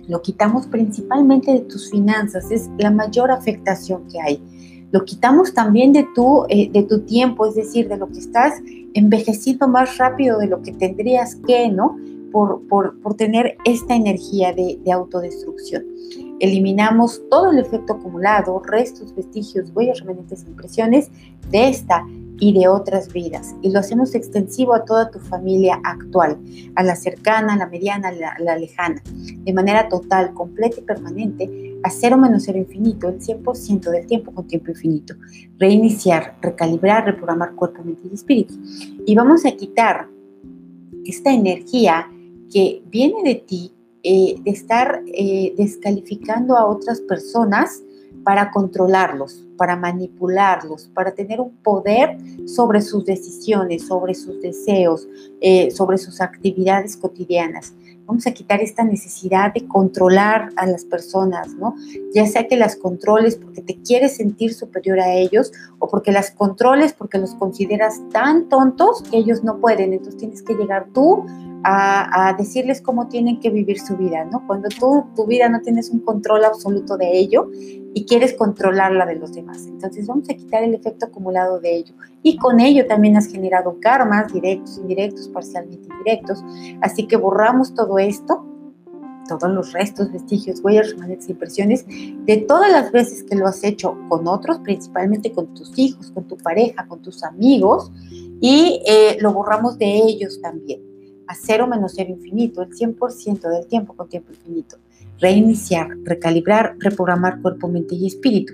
lo 0.08 0.21
quitamos 0.21 0.67
principalmente 0.67 1.51
de 1.53 1.62
tus 1.62 1.89
finanzas, 1.89 2.51
es 2.51 2.69
la 2.77 2.91
mayor 2.91 3.32
afectación 3.32 4.06
que 4.10 4.19
hay 4.19 4.53
lo 4.93 5.06
quitamos 5.06 5.56
también 5.56 5.91
de 5.91 6.08
tu, 6.13 6.45
eh, 6.49 6.69
de 6.71 6.84
tu 6.84 7.01
tiempo, 7.01 7.47
es 7.47 7.56
decir, 7.56 7.89
de 7.89 7.97
lo 7.97 8.08
que 8.08 8.19
estás 8.19 8.62
envejeciendo 8.93 9.67
más 9.67 9.97
rápido 9.97 10.38
de 10.38 10.45
lo 10.45 10.62
que 10.62 10.71
tendrías 10.71 11.36
que, 11.47 11.67
¿no? 11.69 11.97
por, 12.32 12.67
por, 12.67 13.13
tener 13.15 13.58
esta 13.63 13.95
energía 13.95 14.53
de, 14.53 14.79
de, 14.84 14.91
autodestrucción. 14.91 15.84
Eliminamos 16.39 17.21
todo 17.29 17.51
el 17.51 17.60
efecto 17.60 17.93
acumulado, 17.93 18.60
restos, 18.60 19.15
vestigios, 19.15 19.71
huellas, 19.73 19.99
remanentes, 19.99 20.43
impresiones 20.47 21.12
de 21.51 21.69
esta 21.69 22.03
y 22.39 22.53
de 22.53 22.67
otras 22.67 23.13
vidas. 23.13 23.56
Y 23.62 23.71
lo 23.71 23.79
hacemos 23.79 24.15
extensivo 24.15 24.73
a 24.73 24.84
toda 24.84 25.12
tu 25.12 25.19
familia 25.19 25.79
actual, 25.84 26.38
a 26.75 26.84
la 26.84 26.95
cercana, 26.95 27.53
a 27.53 27.58
la 27.58 27.67
mediana, 27.67 28.10
a 28.10 28.39
la, 28.39 28.58
lejana, 28.58 29.01
de 29.06 29.53
manera 29.53 29.88
total, 29.88 30.34
completa 30.34 30.79
y 30.79 30.84
permanente, 30.84 31.72
a 31.84 31.89
cero 31.89 32.17
menos 32.17 32.43
cero 32.46 32.58
infinito, 32.58 33.10
el 33.10 33.19
100% 33.19 33.89
del 33.91 34.08
tiempo 34.08 34.32
con 34.32 34.48
tiempo 34.48 34.72
infinito. 34.72 35.15
Reiniciar, 35.60 36.38
recalibrar, 36.41 37.06
reprogramar 37.06 37.56
cuerpo, 37.56 37.84
mente 37.84 38.08
y 38.10 38.13
espíritu. 38.13 38.56
Y 39.06 39.13
vamos 39.15 39.46
a 39.46 39.52
quitar 39.52 40.08
esta 41.06 41.32
energía 41.32 42.10
que 42.52 42.82
viene 42.89 43.24
de 43.24 43.36
ti, 43.36 43.72
eh, 44.04 44.36
de 44.43 44.52
estar 44.52 45.04
eh, 45.08 45.54
descalificando 45.58 46.56
a 46.56 46.65
otras 46.65 47.02
personas 47.02 47.84
para 48.24 48.52
controlarlos, 48.52 49.46
para 49.58 49.76
manipularlos, 49.76 50.89
para 50.93 51.13
tener 51.13 51.41
un 51.41 51.52
poder 51.58 52.17
sobre 52.48 52.82
sus 52.82 53.06
decisiones, 53.06 53.86
sobre 53.86 54.13
sus 54.13 54.41
deseos, 54.41 55.08
eh, 55.41 55.72
sobre 55.72 55.98
sus 55.98 56.22
actividades 56.22 56.96
cotidianas. 56.96 57.74
Vamos 58.06 58.28
a 58.28 58.32
quitar 58.32 58.62
esta 58.62 58.84
necesidad 58.84 59.54
de 59.54 59.66
controlar 59.68 60.50
a 60.58 60.66
las 60.66 60.84
personas, 60.86 61.54
¿no? 61.56 61.76
Ya 62.13 62.26
sea 62.26 62.48
que 62.48 62.58
las 62.58 62.76
controles 62.76 63.38
porque 63.38 63.62
te 63.62 63.82
quieres 63.82 64.18
sentir 64.18 64.54
superior 64.54 65.00
a 65.00 65.13
ellos 65.13 65.52
o 65.80 65.88
porque 65.88 66.12
las 66.12 66.32
controles 66.32 66.94
porque 66.94 67.18
los 67.18 67.34
consideras 67.36 68.02
tan 68.12 68.50
tontos 68.50 69.04
que 69.04 69.18
ellos 69.18 69.44
no 69.44 69.60
pueden. 69.60 69.94
Entonces 69.94 70.18
tienes 70.18 70.42
que 70.42 70.54
llegar 70.54 70.88
tú 70.94 71.26
a, 71.63 72.36
decirles 72.38 72.82
cómo 72.82 73.08
tienen 73.08 73.39
que 73.39 73.49
vivir 73.49 73.80
su 73.80 73.95
vida, 73.95 74.26
¿no? 74.26 74.45
Cuando 74.47 74.69
tú, 74.69 75.06
tu 75.15 75.26
vida 75.26 75.49
no 75.49 75.62
tienes 75.62 75.89
un 75.89 75.99
control 75.99 76.43
absoluto 76.45 76.97
de 76.97 77.17
ello 77.17 77.49
y 77.93 78.06
quieres 78.06 78.34
controlar 78.34 78.91
la 78.91 79.06
de 79.06 79.15
los 79.15 79.34
demás. 79.34 79.65
Entonces 79.67 80.08
vamos 80.08 80.30
a 80.30 80.34
quitar 80.34 80.63
el 80.63 80.73
efecto 80.73 81.06
acumulado 81.06 81.60
de 81.60 81.76
ello. 81.76 81.93
Y 82.21 82.38
con 82.38 82.60
ello 82.60 82.86
también 82.88 83.17
has 83.17 83.28
generado 83.28 83.78
karmas 83.80 84.34
directos, 84.34 84.78
indirectos, 84.78 85.30
parcialmente 85.30 85.88
indirectos. 85.89 86.43
Así 86.82 87.08
que 87.08 87.17
borramos 87.17 87.73
todo 87.73 87.99
esto, 87.99 88.45
todos 89.28 89.52
los 89.52 89.71
restos, 89.71 90.12
vestigios, 90.12 90.60
huellas, 90.62 90.91
remanentes, 90.91 91.30
impresiones 91.30 91.86
de 91.88 92.38
todas 92.47 92.71
las 92.71 92.91
veces 92.91 93.23
que 93.23 93.36
lo 93.36 93.47
has 93.47 93.63
hecho 93.63 93.95
con 94.10 94.28
otros, 94.28 94.60
principalmente 94.60 95.32
con 95.32 95.54
tus 95.54 95.78
hijos, 95.78 96.12
con 96.12 96.28
tu 96.28 96.36
pareja, 96.38 96.88
con 96.88 97.02
tus 97.02 97.23
amigos, 97.23 97.91
y 98.41 98.82
eh, 98.86 99.17
lo 99.21 99.32
borramos 99.32 99.78
de 99.78 99.95
ellos 99.95 100.41
también 100.41 100.92
a 101.27 101.36
cero 101.36 101.67
menos 101.67 101.93
cero 101.95 102.09
infinito, 102.12 102.62
el 102.62 102.69
100% 102.69 103.49
del 103.49 103.67
tiempo 103.67 103.95
con 103.95 104.09
tiempo 104.09 104.31
infinito. 104.31 104.77
Reiniciar, 105.19 105.89
recalibrar, 106.03 106.75
reprogramar 106.79 107.41
cuerpo, 107.41 107.67
mente 107.67 107.95
y 107.95 108.07
espíritu. 108.07 108.53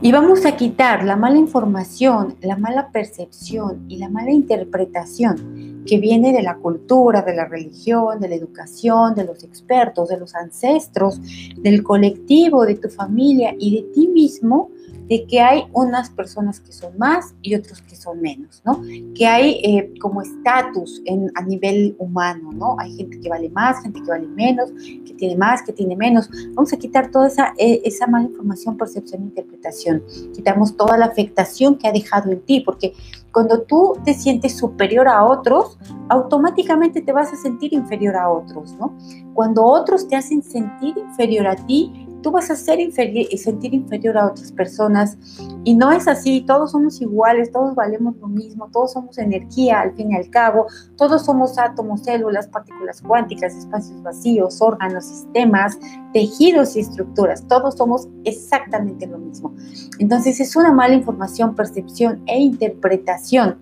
Y 0.00 0.12
vamos 0.12 0.44
a 0.44 0.56
quitar 0.56 1.04
la 1.04 1.16
mala 1.16 1.38
información, 1.38 2.36
la 2.42 2.56
mala 2.56 2.90
percepción 2.90 3.84
y 3.88 3.96
la 3.96 4.08
mala 4.08 4.32
interpretación 4.32 5.84
que 5.86 5.98
viene 5.98 6.32
de 6.32 6.42
la 6.42 6.56
cultura, 6.56 7.22
de 7.22 7.34
la 7.34 7.46
religión, 7.46 8.20
de 8.20 8.28
la 8.28 8.34
educación, 8.34 9.14
de 9.14 9.24
los 9.24 9.44
expertos, 9.44 10.08
de 10.08 10.18
los 10.18 10.34
ancestros, 10.34 11.20
del 11.56 11.82
colectivo, 11.82 12.64
de 12.64 12.76
tu 12.76 12.88
familia 12.88 13.54
y 13.58 13.76
de 13.76 13.82
ti 13.92 14.08
mismo 14.08 14.70
de 15.08 15.26
que 15.26 15.40
hay 15.40 15.64
unas 15.72 16.10
personas 16.10 16.60
que 16.60 16.72
son 16.72 16.96
más 16.98 17.34
y 17.42 17.54
otros 17.54 17.82
que 17.82 17.96
son 17.96 18.20
menos, 18.20 18.62
¿no? 18.64 18.82
Que 19.14 19.26
hay 19.26 19.60
eh, 19.62 19.94
como 20.00 20.22
estatus 20.22 21.02
a 21.34 21.42
nivel 21.42 21.94
humano, 21.98 22.52
¿no? 22.52 22.76
Hay 22.78 22.96
gente 22.96 23.20
que 23.20 23.28
vale 23.28 23.50
más, 23.50 23.82
gente 23.82 24.00
que 24.02 24.10
vale 24.10 24.26
menos, 24.26 24.70
que 25.06 25.14
tiene 25.14 25.36
más, 25.36 25.62
que 25.62 25.72
tiene 25.72 25.96
menos. 25.96 26.30
Vamos 26.54 26.72
a 26.72 26.76
quitar 26.78 27.10
toda 27.10 27.28
esa, 27.28 27.54
eh, 27.58 27.82
esa 27.84 28.06
mala 28.06 28.26
información, 28.26 28.76
percepción 28.76 29.22
e 29.22 29.24
interpretación. 29.26 30.02
Quitamos 30.34 30.76
toda 30.76 30.96
la 30.96 31.06
afectación 31.06 31.76
que 31.76 31.88
ha 31.88 31.92
dejado 31.92 32.30
en 32.30 32.40
ti, 32.40 32.60
porque 32.60 32.94
cuando 33.32 33.62
tú 33.62 33.98
te 34.04 34.14
sientes 34.14 34.56
superior 34.56 35.08
a 35.08 35.24
otros, 35.24 35.76
automáticamente 36.08 37.02
te 37.02 37.12
vas 37.12 37.32
a 37.32 37.36
sentir 37.36 37.74
inferior 37.74 38.16
a 38.16 38.30
otros, 38.30 38.74
¿no? 38.74 38.96
Cuando 39.34 39.64
otros 39.64 40.06
te 40.06 40.14
hacen 40.14 40.40
sentir 40.40 40.96
inferior 40.96 41.48
a 41.48 41.56
ti, 41.56 42.03
tú 42.24 42.30
vas 42.30 42.50
a 42.50 42.56
ser 42.56 42.80
inferior 42.80 43.26
y 43.30 43.36
sentir 43.36 43.74
inferior 43.74 44.16
a 44.16 44.28
otras 44.28 44.50
personas. 44.50 45.18
Y 45.62 45.74
no 45.74 45.92
es 45.92 46.08
así, 46.08 46.40
todos 46.40 46.72
somos 46.72 47.00
iguales, 47.02 47.52
todos 47.52 47.74
valemos 47.74 48.16
lo 48.16 48.28
mismo, 48.28 48.70
todos 48.72 48.94
somos 48.94 49.18
energía 49.18 49.82
al 49.82 49.94
fin 49.94 50.10
y 50.10 50.16
al 50.16 50.30
cabo, 50.30 50.66
todos 50.96 51.26
somos 51.26 51.58
átomos, 51.58 52.02
células, 52.02 52.48
partículas 52.48 53.02
cuánticas, 53.02 53.54
espacios 53.54 54.02
vacíos, 54.02 54.62
órganos, 54.62 55.04
sistemas, 55.04 55.78
tejidos 56.14 56.76
y 56.76 56.80
estructuras, 56.80 57.46
todos 57.46 57.74
somos 57.74 58.08
exactamente 58.24 59.06
lo 59.06 59.18
mismo. 59.18 59.54
Entonces 59.98 60.40
es 60.40 60.56
una 60.56 60.72
mala 60.72 60.94
información, 60.94 61.54
percepción 61.54 62.22
e 62.26 62.40
interpretación 62.40 63.58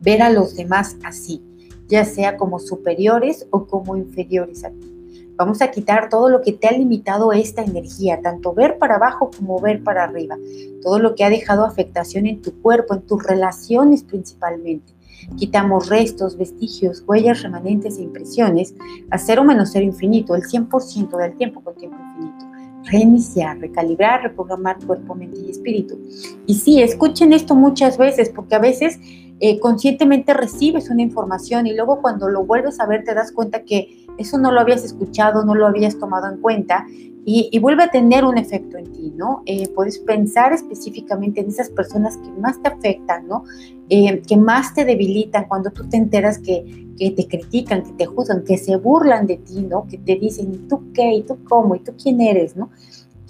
ver 0.00 0.22
a 0.22 0.30
los 0.30 0.56
demás 0.56 0.96
así, 1.04 1.40
ya 1.86 2.04
sea 2.04 2.36
como 2.36 2.58
superiores 2.58 3.46
o 3.50 3.68
como 3.68 3.96
inferiores 3.96 4.64
a 4.64 4.70
ti. 4.70 4.95
Vamos 5.36 5.60
a 5.60 5.70
quitar 5.70 6.08
todo 6.08 6.30
lo 6.30 6.40
que 6.40 6.52
te 6.52 6.66
ha 6.66 6.72
limitado 6.72 7.32
esta 7.32 7.62
energía, 7.62 8.20
tanto 8.22 8.54
ver 8.54 8.78
para 8.78 8.96
abajo 8.96 9.30
como 9.36 9.60
ver 9.60 9.82
para 9.82 10.04
arriba. 10.04 10.36
Todo 10.82 10.98
lo 10.98 11.14
que 11.14 11.24
ha 11.24 11.30
dejado 11.30 11.64
afectación 11.64 12.26
en 12.26 12.40
tu 12.40 12.60
cuerpo, 12.62 12.94
en 12.94 13.02
tus 13.02 13.22
relaciones 13.22 14.02
principalmente. 14.02 14.94
Quitamos 15.36 15.88
restos, 15.88 16.38
vestigios, 16.38 17.04
huellas 17.06 17.42
remanentes 17.42 17.98
e 17.98 18.02
impresiones 18.02 18.74
a 19.10 19.18
cero 19.18 19.44
menos 19.44 19.70
cero 19.72 19.84
infinito, 19.84 20.34
el 20.34 20.42
100% 20.42 21.16
del 21.18 21.36
tiempo 21.36 21.62
con 21.62 21.74
tiempo 21.74 21.96
infinito. 22.00 22.46
Reiniciar, 22.84 23.58
recalibrar, 23.58 24.22
reprogramar 24.22 24.78
cuerpo, 24.86 25.14
mente 25.14 25.40
y 25.40 25.50
espíritu. 25.50 25.98
Y 26.46 26.54
sí, 26.54 26.80
escuchen 26.80 27.32
esto 27.32 27.54
muchas 27.54 27.98
veces 27.98 28.30
porque 28.30 28.54
a 28.54 28.60
veces 28.60 28.98
eh, 29.40 29.58
conscientemente 29.58 30.32
recibes 30.32 30.88
una 30.88 31.02
información 31.02 31.66
y 31.66 31.74
luego 31.74 32.00
cuando 32.00 32.28
lo 32.28 32.44
vuelves 32.44 32.80
a 32.80 32.86
ver 32.86 33.04
te 33.04 33.12
das 33.12 33.32
cuenta 33.32 33.64
que 33.64 34.05
eso 34.18 34.38
no 34.38 34.52
lo 34.52 34.60
habías 34.60 34.84
escuchado, 34.84 35.44
no 35.44 35.54
lo 35.54 35.66
habías 35.66 35.98
tomado 35.98 36.28
en 36.32 36.40
cuenta 36.40 36.86
y, 37.28 37.58
vuelve 37.58 37.82
a 37.82 37.90
tener 37.90 38.24
un 38.24 38.38
efecto 38.38 38.78
en 38.78 38.92
ti, 38.92 39.12
¿no? 39.16 39.42
Eh, 39.46 39.68
puedes 39.74 39.98
pensar 39.98 40.52
específicamente 40.52 41.40
en 41.40 41.48
esas 41.48 41.70
personas 41.70 42.16
que 42.18 42.30
más 42.40 42.62
te 42.62 42.68
afectan, 42.68 43.26
¿no? 43.26 43.42
Eh, 43.88 44.22
que 44.28 44.36
más 44.36 44.74
te 44.74 44.84
debilitan 44.84 45.46
cuando 45.48 45.72
tú 45.72 45.88
te 45.88 45.96
enteras 45.96 46.38
que, 46.38 46.86
que 46.96 47.10
te 47.10 47.26
critican, 47.26 47.82
que 47.82 47.92
te 47.94 48.06
juzgan, 48.06 48.44
que 48.44 48.56
se 48.56 48.76
burlan 48.76 49.26
de 49.26 49.38
ti, 49.38 49.62
¿no? 49.62 49.88
Que 49.88 49.98
te 49.98 50.14
dicen, 50.14 50.54
¿y 50.54 50.58
tú 50.68 50.92
qué? 50.92 51.14
¿Y 51.14 51.22
tú 51.22 51.38
cómo? 51.42 51.74
¿Y 51.74 51.80
tú 51.80 51.94
quién 52.00 52.20
eres? 52.20 52.56
¿no? 52.56 52.70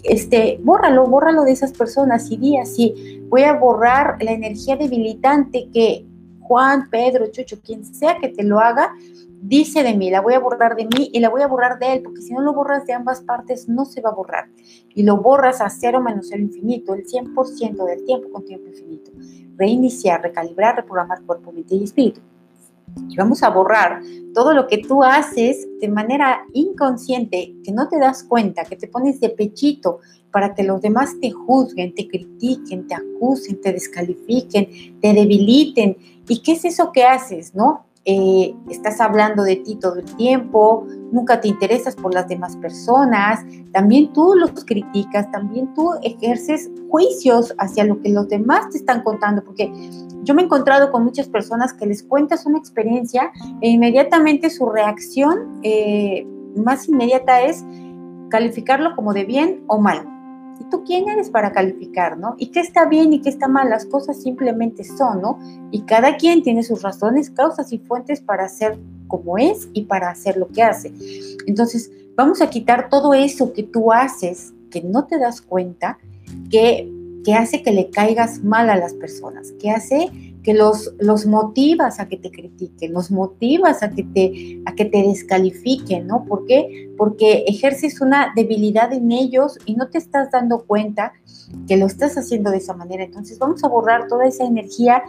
Este, 0.03 0.61
bórralo, 0.63 1.07
bórralo 1.07 1.45
de 1.45 1.53
esas 1.53 1.73
personas 1.73 2.31
y 2.31 2.37
di 2.37 2.59
así, 2.59 3.25
voy 3.29 3.43
a 3.43 3.55
borrar 3.55 4.23
la 4.23 4.33
energía 4.33 4.77
debilitante 4.77 5.69
que 5.73 6.05
Juan, 6.41 6.91
Pedro, 6.91 7.27
Chucho, 7.29 7.61
quien 7.61 7.85
sea 7.85 8.19
que 8.19 8.29
te 8.29 8.45
lo 8.45 8.61
haga, 8.61 8.95
dice 9.49 9.83
de 9.83 9.95
mí, 9.95 10.11
la 10.11 10.21
voy 10.21 10.35
a 10.35 10.41
borrar 10.41 10.77
de 10.77 10.85
mí 10.85 11.11
y 11.13 11.21
la 11.21 11.29
voy 11.29 11.43
a 11.43 11.47
borrar 11.47 11.79
de 11.79 11.93
él, 11.93 12.03
porque 12.03 12.23
si 12.23 12.33
no 12.33 12.41
lo 12.41 12.53
borras 12.53 12.85
de 12.87 12.93
ambas 12.93 13.21
partes, 13.21 13.69
no 13.69 13.85
se 13.85 14.01
va 14.01 14.11
a 14.11 14.15
borrar. 14.15 14.49
Y 14.95 15.03
lo 15.03 15.19
borras 15.19 15.61
a 15.61 15.71
cero 15.71 16.01
menos 16.01 16.33
el 16.33 16.43
infinito, 16.43 16.95
el 16.95 17.07
100% 17.07 17.85
del 17.85 18.05
tiempo 18.05 18.31
con 18.31 18.45
tiempo 18.45 18.69
infinito. 18.69 19.13
Reiniciar, 19.57 20.23
recalibrar, 20.23 20.77
reprogramar 20.77 21.23
cuerpo, 21.23 21.53
mente 21.53 21.77
y 21.77 21.85
espíritu. 21.85 22.21
Y 23.09 23.17
vamos 23.17 23.43
a 23.43 23.51
borrar 23.51 24.01
todo 24.35 24.55
lo 24.55 24.67
que 24.67 24.79
tú 24.79 25.03
haces 25.03 25.69
de 25.81 25.89
manera 25.89 26.45
inconsciente, 26.53 27.55
que 27.63 27.73
no 27.73 27.89
te 27.89 27.99
das 27.99 28.25
cuenta, 28.25 28.65
que 28.65 28.77
te 28.77 28.89
pones 28.89 29.21
de 29.21 29.31
pechito 29.31 30.01
para 30.31 30.55
que 30.55 30.63
los 30.63 30.81
demás 30.81 31.19
te 31.21 31.31
juzguen, 31.31 31.95
te 31.95 32.09
critiquen, 32.09 32.87
te 32.87 32.95
acusen, 32.95 33.61
te 33.61 33.73
descalifiquen, 33.73 35.01
te 35.01 35.13
debiliten. 35.13 35.97
¿Y 36.29 36.43
qué 36.43 36.53
es 36.53 36.65
eso 36.65 36.91
que 36.93 37.05
haces, 37.05 37.55
no? 37.55 37.86
Eh, 38.09 38.55
estás 38.71 39.01
hablando 39.01 39.43
de 39.43 39.57
ti 39.57 39.75
todo 39.75 39.97
el 39.97 40.05
tiempo, 40.17 40.87
nunca 41.11 41.41
te 41.41 41.49
interesas 41.49 41.97
por 41.97 42.15
las 42.15 42.29
demás 42.29 42.57
personas, 42.57 43.45
también 43.73 44.13
tú 44.13 44.35
los 44.37 44.65
criticas, 44.65 45.29
también 45.33 45.75
tú 45.75 45.91
ejerces 46.03 46.71
juicios 46.89 47.53
hacia 47.59 47.83
lo 47.85 48.01
que 48.01 48.11
los 48.11 48.29
demás 48.29 48.71
te 48.71 48.79
están 48.79 49.03
contando, 49.03 49.43
porque 49.43 49.73
yo 50.23 50.35
me 50.35 50.43
he 50.43 50.45
encontrado 50.45 50.93
con 50.93 51.03
muchas 51.03 51.27
personas 51.27 51.73
que 51.73 51.85
les 51.85 52.05
cuentas 52.05 52.47
una 52.47 52.59
experiencia 52.59 53.33
e 53.61 53.71
inmediatamente 53.71 54.51
su 54.51 54.71
reacción 54.71 55.59
eh, 55.65 56.25
más 56.55 56.89
inmediata 56.89 57.43
es 57.43 57.65
calificarlo 58.29 58.95
como 58.95 59.15
de 59.15 59.25
bien 59.25 59.65
o 59.67 59.81
mal. 59.81 60.16
¿Y 60.61 60.65
tú 60.65 60.85
quién 60.85 61.09
eres 61.09 61.31
para 61.31 61.53
calificar, 61.53 62.19
no? 62.19 62.35
¿Y 62.39 62.49
qué 62.49 62.61
está 62.61 62.87
bien 62.87 63.13
y 63.13 63.21
qué 63.21 63.29
está 63.29 63.49
mal? 63.49 63.69
Las 63.69 63.85
cosas 63.87 64.21
simplemente 64.21 64.85
son, 64.85 65.21
¿no? 65.21 65.39
Y 65.71 65.83
cada 65.83 66.17
quien 66.17 66.43
tiene 66.43 66.63
sus 66.63 66.83
razones, 66.83 67.31
causas 67.31 67.73
y 67.73 67.79
fuentes 67.79 68.21
para 68.21 68.49
ser 68.49 68.79
como 69.09 69.39
es 69.39 69.69
y 69.73 69.85
para 69.85 70.11
hacer 70.11 70.37
lo 70.37 70.49
que 70.49 70.63
hace. 70.63 70.93
Entonces, 71.47 71.91
vamos 72.17 72.41
a 72.41 72.51
quitar 72.51 72.89
todo 72.89 73.15
eso 73.15 73.53
que 73.53 73.63
tú 73.63 73.93
haces, 73.93 74.53
que 74.71 74.83
no 74.83 75.07
te 75.07 75.19
das 75.19 75.41
cuenta, 75.41 75.99
que, 76.51 76.91
que 77.25 77.35
hace 77.35 77.63
que 77.63 77.73
le 77.73 77.91
caigas 77.91 78.43
mal 78.43 78.71
a 78.71 78.77
las 78.77 78.95
personas, 78.95 79.53
que 79.53 79.71
hace 79.71 80.11
que 80.47 80.55
los, 80.55 80.95
los 81.01 81.27
motivas 81.27 81.99
a 81.99 82.07
que 82.07 82.17
te 82.17 82.31
critiquen, 82.31 82.93
los 82.93 83.11
motivas 83.11 83.83
a 83.83 83.91
que 83.91 84.05
te, 84.05 84.63
a 84.65 84.77
que 84.77 84.85
te 84.85 85.03
descalifiquen, 85.03 86.07
¿no? 86.07 86.25
¿Por 86.25 86.47
qué? 86.47 86.89
Porque 86.97 87.43
ejerces 87.49 88.01
una 88.01 88.33
debilidad 88.37 88.93
en 88.93 89.11
ellos 89.11 89.59
y 89.67 89.75
no 89.75 89.89
te 89.89 89.99
estás 89.99 90.31
dando 90.31 90.65
cuenta 90.65 91.15
que 91.67 91.77
lo 91.77 91.87
estás 91.87 92.17
haciendo 92.17 92.53
de 92.53 92.59
esa 92.59 92.75
manera. 92.75 93.03
Entonces 93.03 93.41
vamos 93.41 93.65
a 93.65 93.69
borrar 93.69 94.07
toda 94.07 94.25
esa 94.25 94.45
energía 94.45 95.03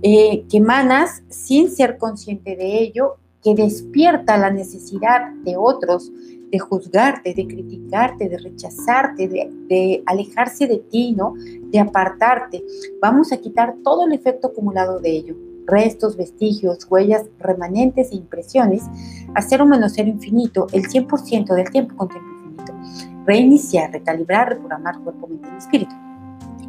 eh, 0.00 0.46
que 0.50 0.56
emanas 0.56 1.22
sin 1.28 1.70
ser 1.70 1.98
consciente 1.98 2.56
de 2.56 2.78
ello, 2.78 3.16
que 3.44 3.54
despierta 3.54 4.38
la 4.38 4.48
necesidad 4.48 5.34
de 5.44 5.58
otros 5.58 6.10
de 6.50 6.58
juzgarte, 6.58 7.34
de 7.34 7.46
criticarte, 7.46 8.28
de 8.28 8.38
rechazarte, 8.38 9.28
de, 9.28 10.02
alejarse 10.06 10.66
de 10.66 10.78
ti, 10.78 11.12
¿no? 11.12 11.34
De 11.36 11.78
apartarte. 11.78 12.64
Vamos 13.00 13.32
a 13.32 13.36
quitar 13.38 13.76
todo 13.82 14.06
el 14.06 14.12
efecto 14.12 14.48
acumulado 14.48 14.98
de 15.00 15.10
ello. 15.10 15.36
Restos, 15.66 16.16
vestigios, 16.16 16.86
huellas, 16.88 17.26
remanentes 17.38 18.10
e 18.12 18.16
impresiones, 18.16 18.84
hacer 19.34 19.60
un 19.60 19.68
menos 19.68 19.92
cero 19.94 20.08
infinito, 20.08 20.66
el 20.72 20.84
100% 20.84 21.54
del 21.54 21.70
tiempo 21.70 21.94
con 21.96 22.08
tiempo 22.08 22.28
infinito. 22.30 22.72
Reiniciar, 23.26 23.92
recalibrar, 23.92 24.48
reprogramar 24.48 24.98
cuerpo, 25.00 25.26
mente 25.26 25.48
y 25.52 25.58
espíritu 25.58 25.94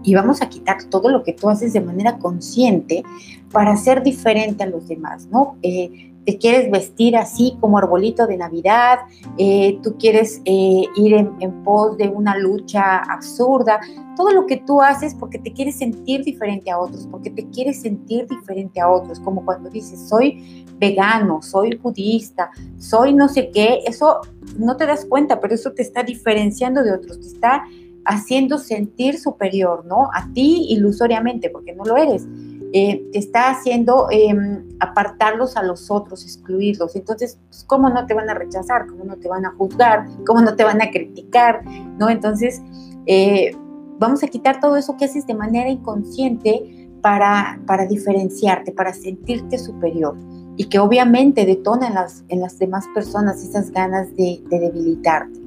y 0.04 0.16
vamos 0.16 0.42
a 0.42 0.50
quitar 0.50 0.84
todo 0.86 1.10
lo 1.10 1.24
que 1.24 1.34
tú 1.34 1.50
haces 1.50 1.74
de 1.74 1.82
manera 1.82 2.18
consciente 2.20 3.04
para 3.52 3.76
ser 3.76 4.02
diferente 4.02 4.64
a 4.64 4.68
los 4.68 4.88
demás, 4.88 5.28
¿no? 5.28 5.58
Eh, 5.62 6.09
te 6.30 6.38
quieres 6.38 6.70
vestir 6.70 7.18
así 7.18 7.58
como 7.60 7.80
arbolito 7.80 8.28
de 8.28 8.38
Navidad, 8.38 9.00
eh, 9.40 9.80
tú 9.82 9.96
quieres 9.98 10.44
eh, 10.46 10.84
ir 10.96 11.14
en, 11.16 11.64
pos 11.64 11.98
de 11.98 12.08
una 12.08 12.38
lucha 12.38 12.98
absurda, 12.98 13.80
todo 14.16 14.30
lo 14.32 14.46
que 14.46 14.58
tú 14.58 14.80
haces 14.80 15.16
porque 15.16 15.40
te 15.40 15.52
quieres 15.52 15.80
sentir 15.80 16.24
diferente 16.24 16.70
a 16.70 16.78
otros, 16.78 17.08
porque 17.10 17.32
te 17.32 17.50
quieres 17.50 17.82
sentir 17.82 18.28
diferente 18.28 18.80
a 18.80 18.92
otros, 18.92 19.20
como 19.20 19.44
cuando 19.44 19.72
dices, 19.72 20.08
soy 20.08 20.68
vegano, 20.78 21.42
soy 21.42 21.78
budista, 21.78 22.52
soy 22.78 23.16
no 23.16 23.28
sé 23.28 23.50
qué, 23.50 23.80
eso 23.88 24.20
no 24.56 24.78
te 24.78 24.86
das 24.86 25.06
cuenta, 25.06 25.40
pero 25.40 25.56
eso 25.56 25.72
te 25.72 25.82
está 25.82 26.04
diferenciando 26.04 26.84
de 26.84 26.92
otros, 26.92 27.22
te 27.22 27.26
está 27.26 27.64
haciendo 28.06 28.60
sentir 28.60 29.18
superior, 29.18 29.84
¿no? 29.88 30.12
A 30.14 30.32
ti 30.32 30.68
ilusoriamente, 30.70 31.50
porque 31.50 31.74
no 31.74 31.86
lo 31.86 31.98
eres. 31.98 32.28
Eh, 32.72 33.10
está 33.14 33.50
haciendo 33.50 34.08
em, 34.12 34.64
apartarlos 34.80 35.58
a 35.58 35.64
los 35.64 35.90
otros, 35.90 36.24
excluirlos. 36.24 36.96
Entonces, 36.96 37.40
pues, 37.48 37.64
¿cómo 37.64 37.90
no 37.90 38.06
te 38.06 38.14
van 38.14 38.30
a 38.30 38.36
rechazar? 38.36 38.86
¿Cómo 38.88 39.06
no 39.06 39.16
te 39.16 39.28
van 39.28 39.46
a 39.46 39.52
juzgar? 39.52 40.06
¿Cómo 40.26 40.42
no 40.42 40.56
te 40.56 40.64
van 40.64 40.82
a 40.82 40.92
criticar? 40.92 41.64
¿No? 41.98 42.10
Entonces, 42.10 42.62
eh, 43.08 43.56
vamos 43.98 44.24
a 44.24 44.28
quitar 44.28 44.60
todo 44.60 44.78
eso 44.78 44.98
que 44.98 45.06
haces 45.06 45.26
de 45.26 45.34
manera 45.34 45.70
inconsciente 45.70 46.90
para, 47.02 47.60
para 47.66 47.88
diferenciarte, 47.88 48.72
para 48.72 48.94
sentirte 48.94 49.58
superior 49.58 50.16
y 50.58 50.66
que 50.66 50.78
obviamente 50.78 51.46
detona 51.46 51.88
en 51.88 51.94
las, 51.96 52.24
en 52.28 52.42
las 52.42 52.60
demás 52.60 52.86
personas 52.94 53.42
esas 53.42 53.72
ganas 53.72 54.14
de 54.16 54.44
debilitarte. 54.50 55.39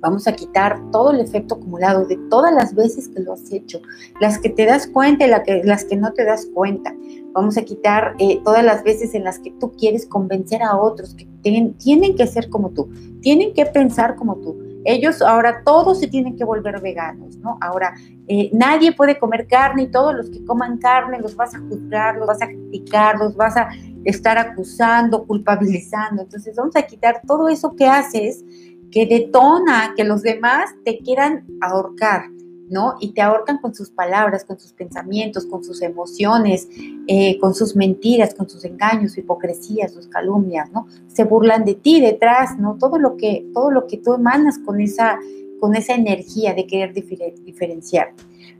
Vamos 0.00 0.26
a 0.26 0.32
quitar 0.32 0.80
todo 0.90 1.10
el 1.10 1.20
efecto 1.20 1.56
acumulado 1.56 2.06
de 2.06 2.16
todas 2.28 2.52
las 2.52 2.74
veces 2.74 3.08
que 3.08 3.20
lo 3.20 3.34
has 3.34 3.52
hecho, 3.52 3.80
las 4.20 4.38
que 4.38 4.48
te 4.48 4.64
das 4.64 4.86
cuenta 4.86 5.26
y 5.26 5.42
que, 5.44 5.62
las 5.64 5.84
que 5.84 5.96
no 5.96 6.12
te 6.12 6.24
das 6.24 6.46
cuenta. 6.54 6.94
Vamos 7.32 7.56
a 7.56 7.62
quitar 7.62 8.14
eh, 8.18 8.40
todas 8.44 8.64
las 8.64 8.82
veces 8.82 9.14
en 9.14 9.24
las 9.24 9.38
que 9.38 9.52
tú 9.60 9.72
quieres 9.72 10.06
convencer 10.06 10.62
a 10.62 10.76
otros 10.76 11.14
que 11.14 11.28
tienen 11.42 12.16
que 12.16 12.26
ser 12.26 12.48
como 12.48 12.70
tú, 12.70 12.90
tienen 13.20 13.54
que 13.54 13.66
pensar 13.66 14.16
como 14.16 14.36
tú. 14.36 14.58
Ellos 14.84 15.20
ahora 15.20 15.62
todos 15.64 16.00
se 16.00 16.06
tienen 16.06 16.36
que 16.36 16.44
volver 16.44 16.80
veganos, 16.80 17.36
¿no? 17.36 17.58
Ahora 17.60 17.94
eh, 18.28 18.50
nadie 18.52 18.92
puede 18.92 19.18
comer 19.18 19.46
carne 19.46 19.82
y 19.82 19.90
todos 19.90 20.14
los 20.14 20.30
que 20.30 20.42
coman 20.44 20.78
carne 20.78 21.20
los 21.20 21.36
vas 21.36 21.54
a 21.54 21.58
juzgar, 21.58 22.16
los 22.16 22.26
vas 22.26 22.40
a 22.40 22.46
criticar, 22.46 23.18
los 23.18 23.36
vas 23.36 23.56
a 23.58 23.68
estar 24.04 24.38
acusando, 24.38 25.26
culpabilizando. 25.26 26.22
Entonces 26.22 26.56
vamos 26.56 26.76
a 26.76 26.82
quitar 26.82 27.20
todo 27.26 27.48
eso 27.48 27.76
que 27.76 27.86
haces 27.86 28.42
que 28.90 29.06
detona 29.06 29.94
que 29.96 30.04
los 30.04 30.22
demás 30.22 30.70
te 30.84 30.98
quieran 30.98 31.46
ahorcar, 31.60 32.30
¿no? 32.68 32.94
Y 33.00 33.12
te 33.12 33.20
ahorcan 33.20 33.58
con 33.58 33.74
sus 33.74 33.90
palabras, 33.90 34.44
con 34.44 34.58
sus 34.58 34.72
pensamientos, 34.72 35.46
con 35.46 35.62
sus 35.64 35.82
emociones, 35.82 36.68
eh, 37.06 37.38
con 37.38 37.54
sus 37.54 37.76
mentiras, 37.76 38.34
con 38.34 38.48
sus 38.48 38.64
engaños, 38.64 39.12
su 39.12 39.20
hipocresía, 39.20 39.88
sus 39.88 40.06
calumnias, 40.06 40.70
¿no? 40.72 40.86
Se 41.08 41.24
burlan 41.24 41.64
de 41.64 41.74
ti 41.74 42.00
detrás, 42.00 42.58
¿no? 42.58 42.76
Todo 42.78 42.98
lo 42.98 43.16
que, 43.16 43.46
todo 43.52 43.70
lo 43.70 43.86
que 43.86 43.98
tú 43.98 44.14
emanas 44.14 44.58
con 44.64 44.80
esa, 44.80 45.18
con 45.58 45.74
esa 45.74 45.94
energía 45.94 46.54
de 46.54 46.66
querer 46.66 46.94
diferenciar. 46.94 48.14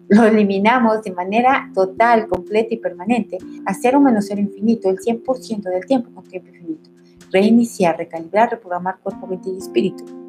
Lo 0.09 0.25
eliminamos 0.25 1.05
de 1.05 1.13
manera 1.13 1.71
total, 1.73 2.27
completa 2.27 2.75
y 2.75 2.79
permanente 2.79 3.39
a 3.65 3.75
cero 3.75 4.01
menos 4.01 4.27
cero 4.27 4.41
infinito, 4.41 4.91
el 4.91 4.99
100% 4.99 5.63
del 5.63 5.87
tiempo 5.87 6.11
con 6.13 6.25
tiempo 6.25 6.49
infinito. 6.49 6.91
Reiniciar, 7.33 7.97
recalibrar, 7.97 8.51
reprogramar 8.51 8.99
cuerpo, 8.99 9.29
mente 9.29 9.51
y 9.51 9.59
espíritu 9.59 10.20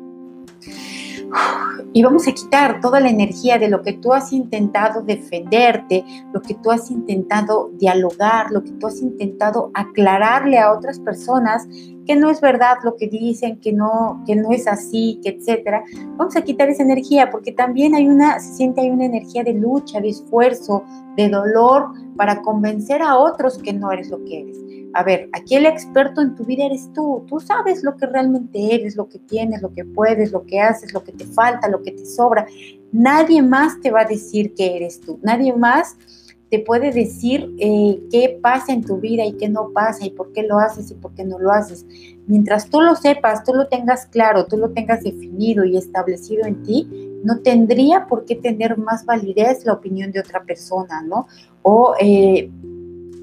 y 1.93 2.03
vamos 2.03 2.27
a 2.27 2.33
quitar 2.33 2.79
toda 2.81 2.99
la 2.99 3.09
energía 3.09 3.57
de 3.57 3.69
lo 3.69 3.81
que 3.81 3.93
tú 3.93 4.13
has 4.13 4.31
intentado 4.31 5.01
defenderte, 5.01 6.03
lo 6.33 6.41
que 6.41 6.55
tú 6.55 6.71
has 6.71 6.89
intentado 6.89 7.71
dialogar, 7.73 8.51
lo 8.51 8.63
que 8.63 8.71
tú 8.71 8.87
has 8.87 9.01
intentado 9.01 9.71
aclararle 9.73 10.57
a 10.59 10.71
otras 10.71 10.99
personas 10.99 11.67
que 12.11 12.17
no 12.17 12.29
es 12.29 12.41
verdad 12.41 12.75
lo 12.83 12.97
que 12.97 13.07
dicen, 13.07 13.61
que 13.61 13.71
no, 13.71 14.21
que 14.27 14.35
no 14.35 14.51
es 14.51 14.67
así, 14.67 15.21
que 15.23 15.29
etcétera. 15.29 15.81
Vamos 16.17 16.35
a 16.35 16.41
quitar 16.41 16.67
esa 16.67 16.83
energía 16.83 17.29
porque 17.29 17.53
también 17.53 17.95
hay 17.95 18.09
una, 18.09 18.37
se 18.41 18.53
siente 18.53 18.81
hay 18.81 18.89
una 18.89 19.05
energía 19.05 19.45
de 19.45 19.53
lucha, 19.53 20.01
de 20.01 20.09
esfuerzo, 20.09 20.83
de 21.15 21.29
dolor 21.29 21.87
para 22.17 22.41
convencer 22.41 23.01
a 23.01 23.15
otros 23.17 23.57
que 23.59 23.71
no 23.71 23.93
eres 23.93 24.09
lo 24.09 24.21
que 24.25 24.41
eres. 24.41 24.57
A 24.93 25.03
ver, 25.03 25.29
aquí 25.31 25.55
el 25.55 25.65
experto 25.65 26.19
en 26.19 26.35
tu 26.35 26.43
vida 26.43 26.65
eres 26.65 26.91
tú. 26.91 27.23
Tú 27.29 27.39
sabes 27.39 27.81
lo 27.81 27.95
que 27.95 28.07
realmente 28.07 28.75
eres, 28.75 28.97
lo 28.97 29.07
que 29.07 29.19
tienes, 29.19 29.61
lo 29.61 29.73
que 29.73 29.85
puedes, 29.85 30.33
lo 30.33 30.45
que 30.45 30.59
haces, 30.59 30.93
lo 30.93 31.05
que 31.05 31.13
te 31.13 31.23
falta, 31.23 31.69
lo 31.69 31.81
que 31.81 31.93
te 31.93 32.05
sobra. 32.05 32.45
Nadie 32.91 33.41
más 33.41 33.79
te 33.79 33.89
va 33.89 34.01
a 34.01 34.05
decir 34.05 34.53
que 34.53 34.75
eres 34.75 34.99
tú. 34.99 35.17
Nadie 35.23 35.53
más 35.53 35.95
te 36.51 36.59
puede 36.59 36.91
decir 36.91 37.49
eh, 37.59 38.03
qué 38.11 38.37
pasa 38.41 38.73
en 38.73 38.83
tu 38.83 38.99
vida 38.99 39.25
y 39.25 39.37
qué 39.37 39.47
no 39.47 39.69
pasa 39.73 40.05
y 40.05 40.09
por 40.09 40.33
qué 40.33 40.43
lo 40.43 40.59
haces 40.59 40.91
y 40.91 40.95
por 40.95 41.13
qué 41.13 41.23
no 41.23 41.39
lo 41.39 41.49
haces. 41.49 41.85
Mientras 42.27 42.69
tú 42.69 42.81
lo 42.81 42.95
sepas, 42.95 43.45
tú 43.45 43.53
lo 43.53 43.67
tengas 43.67 44.05
claro, 44.07 44.45
tú 44.47 44.57
lo 44.57 44.71
tengas 44.71 45.01
definido 45.01 45.63
y 45.63 45.77
establecido 45.77 46.45
en 46.45 46.61
ti, 46.63 46.89
no 47.23 47.39
tendría 47.39 48.05
por 48.05 48.25
qué 48.25 48.35
tener 48.35 48.77
más 48.77 49.05
validez 49.05 49.65
la 49.65 49.71
opinión 49.71 50.11
de 50.11 50.19
otra 50.19 50.43
persona, 50.43 51.01
¿no? 51.01 51.27
O 51.61 51.95
eh, 52.01 52.51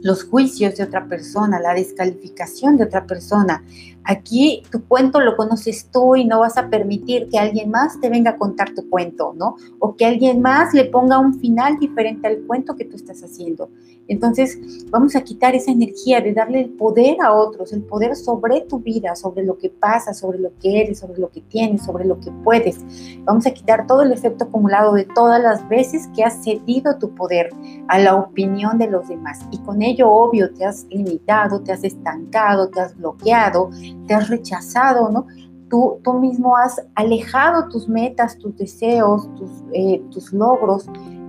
los 0.02 0.24
juicios 0.24 0.76
de 0.76 0.84
otra 0.84 1.06
persona, 1.06 1.60
la 1.60 1.74
descalificación 1.74 2.78
de 2.78 2.84
otra 2.84 3.06
persona. 3.06 3.62
Aquí 4.10 4.62
tu 4.72 4.82
cuento 4.84 5.20
lo 5.20 5.36
conoces 5.36 5.90
tú 5.92 6.16
y 6.16 6.24
no 6.24 6.40
vas 6.40 6.56
a 6.56 6.70
permitir 6.70 7.28
que 7.28 7.38
alguien 7.38 7.70
más 7.70 8.00
te 8.00 8.08
venga 8.08 8.30
a 8.30 8.36
contar 8.38 8.74
tu 8.74 8.88
cuento, 8.88 9.34
¿no? 9.36 9.56
O 9.80 9.96
que 9.96 10.06
alguien 10.06 10.40
más 10.40 10.72
le 10.72 10.86
ponga 10.86 11.18
un 11.18 11.38
final 11.38 11.78
diferente 11.78 12.26
al 12.26 12.38
cuento 12.46 12.74
que 12.74 12.86
tú 12.86 12.96
estás 12.96 13.22
haciendo. 13.22 13.68
Entonces, 14.08 14.58
vamos 14.88 15.14
a 15.14 15.20
quitar 15.20 15.54
esa 15.54 15.70
energía 15.70 16.22
de 16.22 16.32
darle 16.32 16.62
el 16.62 16.70
poder 16.70 17.18
a 17.22 17.34
otros, 17.34 17.74
el 17.74 17.82
poder 17.82 18.16
sobre 18.16 18.62
tu 18.62 18.78
vida, 18.78 19.14
sobre 19.14 19.44
lo 19.44 19.58
que 19.58 19.68
pasa, 19.68 20.14
sobre 20.14 20.38
lo 20.38 20.50
que 20.58 20.80
eres, 20.80 21.00
sobre 21.00 21.20
lo 21.20 21.30
que 21.30 21.42
tienes, 21.42 21.84
sobre 21.84 22.06
lo 22.06 22.18
que 22.18 22.30
puedes. 22.42 22.80
Vamos 23.24 23.46
a 23.46 23.50
quitar 23.50 23.86
todo 23.86 24.00
el 24.00 24.12
efecto 24.12 24.44
acumulado 24.44 24.94
de 24.94 25.04
todas 25.04 25.42
las 25.42 25.68
veces 25.68 26.08
que 26.16 26.24
has 26.24 26.42
cedido 26.42 26.96
tu 26.98 27.14
poder 27.14 27.50
a 27.88 27.98
la 27.98 28.14
opinión 28.14 28.78
de 28.78 28.88
los 28.88 29.06
demás. 29.06 29.40
Y 29.50 29.58
con 29.58 29.82
ello, 29.82 30.10
obvio, 30.10 30.54
te 30.54 30.64
has 30.64 30.84
limitado, 30.84 31.60
te 31.60 31.72
has 31.72 31.84
estancado, 31.84 32.70
te 32.70 32.80
has 32.80 32.96
bloqueado, 32.96 33.68
te 34.08 34.14
has 34.14 34.28
rechazado, 34.28 35.08
¿no? 35.10 35.26
Tú, 35.70 36.00
tú 36.02 36.14
mismo 36.14 36.56
has 36.56 36.82
alejado 36.96 37.68
tus 37.68 37.88
metas, 37.88 38.36
tus 38.38 38.56
deseos, 38.56 39.32
tus, 39.36 39.50
eh, 39.74 40.02
tus 40.10 40.32
logros 40.32 40.88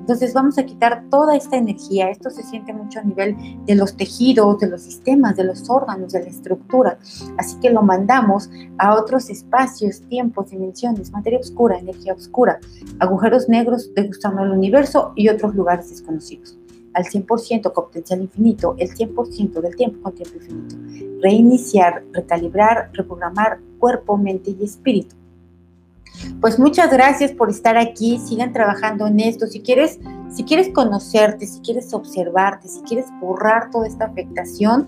entonces 0.09 0.33
vamos 0.33 0.57
a 0.57 0.63
quitar 0.65 1.03
toda 1.11 1.35
esta 1.35 1.55
energía. 1.55 2.09
Esto 2.09 2.31
se 2.31 2.41
siente 2.41 2.73
mucho 2.73 2.97
a 2.97 3.03
nivel 3.03 3.35
de 3.67 3.75
los 3.75 3.95
tejidos, 3.95 4.57
de 4.57 4.67
los 4.67 4.81
sistemas, 4.81 5.35
de 5.35 5.43
los 5.43 5.69
órganos, 5.69 6.13
de 6.13 6.23
la 6.23 6.29
estructura. 6.29 6.97
Así 7.37 7.59
que 7.59 7.69
lo 7.69 7.83
mandamos 7.83 8.49
a 8.79 8.95
otros 8.95 9.29
espacios, 9.29 10.01
tiempos, 10.09 10.49
dimensiones, 10.49 11.11
materia 11.11 11.37
oscura, 11.37 11.77
energía 11.77 12.15
oscura, 12.15 12.59
agujeros 12.97 13.47
negros 13.49 13.93
degustando 13.93 14.41
el 14.41 14.49
universo 14.49 15.13
y 15.15 15.29
otros 15.29 15.53
lugares 15.53 15.91
desconocidos. 15.91 16.57
Al 16.95 17.03
100% 17.05 17.71
con 17.71 17.83
potencial 17.85 18.19
infinito, 18.19 18.73
el 18.79 18.89
100% 18.89 19.61
del 19.61 19.75
tiempo 19.75 20.01
con 20.01 20.15
tiempo 20.15 20.37
infinito. 20.37 20.75
Reiniciar, 21.21 22.03
recalibrar, 22.13 22.89
reprogramar 22.93 23.59
cuerpo, 23.79 24.17
mente 24.17 24.55
y 24.59 24.63
espíritu 24.63 25.19
pues 26.41 26.59
muchas 26.59 26.91
gracias 26.91 27.31
por 27.31 27.49
estar 27.49 27.77
aquí, 27.77 28.19
sigan 28.19 28.53
trabajando 28.53 29.07
en 29.07 29.19
esto. 29.19 29.47
Si 29.47 29.61
quieres, 29.61 29.99
si 30.33 30.43
quieres 30.43 30.69
conocerte, 30.69 31.45
si 31.45 31.59
quieres 31.61 31.93
observarte, 31.93 32.67
si 32.67 32.81
quieres 32.81 33.05
borrar 33.21 33.71
toda 33.71 33.87
esta 33.87 34.05
afectación, 34.05 34.87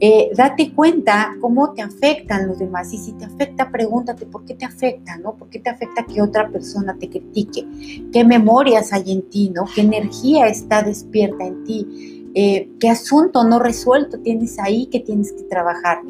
eh, 0.00 0.30
date 0.36 0.72
cuenta 0.72 1.36
cómo 1.40 1.72
te 1.72 1.82
afectan 1.82 2.48
los 2.48 2.58
demás. 2.58 2.92
Y 2.92 2.98
si 2.98 3.12
te 3.12 3.24
afecta, 3.24 3.70
pregúntate 3.70 4.26
por 4.26 4.44
qué 4.44 4.54
te 4.54 4.64
afecta, 4.64 5.16
¿no? 5.18 5.34
¿Por 5.34 5.48
qué 5.48 5.60
te 5.60 5.70
afecta 5.70 6.04
que 6.04 6.20
otra 6.20 6.48
persona 6.48 6.96
te 6.98 7.08
critique? 7.08 7.66
¿Qué 8.12 8.24
memorias 8.24 8.92
hay 8.92 9.12
en 9.12 9.22
ti, 9.30 9.50
¿no? 9.50 9.64
¿Qué 9.72 9.82
energía 9.82 10.48
está 10.48 10.82
despierta 10.82 11.46
en 11.46 11.64
ti? 11.64 12.21
Eh, 12.34 12.70
qué 12.80 12.88
asunto 12.88 13.44
no 13.44 13.58
resuelto 13.58 14.18
tienes 14.20 14.58
ahí 14.58 14.86
que 14.86 15.00
tienes 15.00 15.32
que 15.32 15.42
trabajar. 15.44 16.00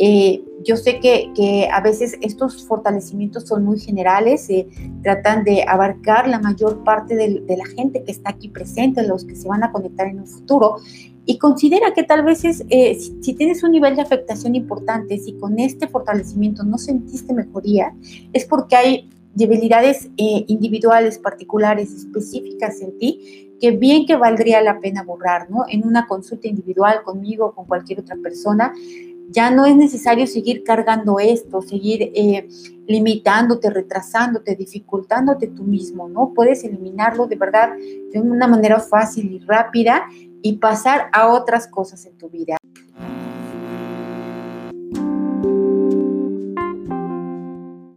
Eh, 0.00 0.42
yo 0.64 0.76
sé 0.76 1.00
que, 1.00 1.68
a 1.72 1.80
veces 1.80 2.16
estos 2.20 2.66
fortalecimientos 2.66 3.44
son 3.48 3.64
muy 3.64 3.78
generales, 3.80 4.48
eh, 4.48 4.68
tratan 5.02 5.44
de 5.44 5.64
abarcar 5.66 6.28
la 6.28 6.38
mayor 6.38 6.84
parte 6.84 7.16
de, 7.16 7.56
la 7.56 7.64
gente 7.66 8.02
que 8.04 8.12
está 8.12 8.30
aquí 8.30 8.48
presente, 8.48 9.06
los 9.06 9.24
que 9.24 9.34
se 9.34 9.48
van 9.48 9.64
a 9.64 9.72
conectar 9.72 10.06
en 10.06 10.20
un 10.20 10.26
futuro, 10.26 10.76
y 11.26 11.38
considera 11.38 11.92
que 11.94 12.04
tal 12.04 12.24
vez 12.24 12.44
es, 12.44 12.58
si, 12.68 13.18
si, 13.20 13.34
tienes 13.34 13.62
un 13.62 13.72
nivel 13.72 13.96
de 13.96 14.02
afectación 14.02 14.54
importante, 14.54 15.18
si 15.18 15.34
con 15.34 15.58
este 15.58 15.88
fortalecimiento 15.88 16.62
no 16.62 16.78
sentiste 16.78 17.34
mejoría, 17.34 17.94
es 18.32 18.46
porque 18.46 18.76
hay 18.76 19.10
debilidades 19.34 20.10
individuales, 20.16 21.18
particulares, 21.18 21.92
específicas 21.92 22.80
en 22.80 22.98
ti 22.98 23.47
que 23.60 23.72
bien 23.72 24.06
que 24.06 24.16
valdría 24.16 24.60
la 24.62 24.80
pena 24.80 25.02
borrar, 25.02 25.50
¿no? 25.50 25.64
En 25.68 25.86
una 25.86 26.06
consulta 26.06 26.48
individual 26.48 27.02
conmigo 27.02 27.46
o 27.46 27.54
con 27.54 27.66
cualquier 27.66 28.00
otra 28.00 28.16
persona, 28.22 28.72
ya 29.30 29.50
no 29.50 29.66
es 29.66 29.76
necesario 29.76 30.26
seguir 30.26 30.64
cargando 30.64 31.18
esto, 31.18 31.60
seguir 31.60 32.12
eh, 32.14 32.48
limitándote, 32.86 33.68
retrasándote, 33.68 34.56
dificultándote 34.56 35.48
tú 35.48 35.64
mismo, 35.64 36.08
¿no? 36.08 36.32
Puedes 36.34 36.64
eliminarlo 36.64 37.26
de 37.26 37.36
verdad 37.36 37.72
de 38.12 38.20
una 38.20 38.46
manera 38.46 38.80
fácil 38.80 39.30
y 39.32 39.38
rápida 39.40 40.06
y 40.40 40.54
pasar 40.54 41.08
a 41.12 41.28
otras 41.28 41.66
cosas 41.66 42.06
en 42.06 42.16
tu 42.16 42.30
vida. 42.30 42.56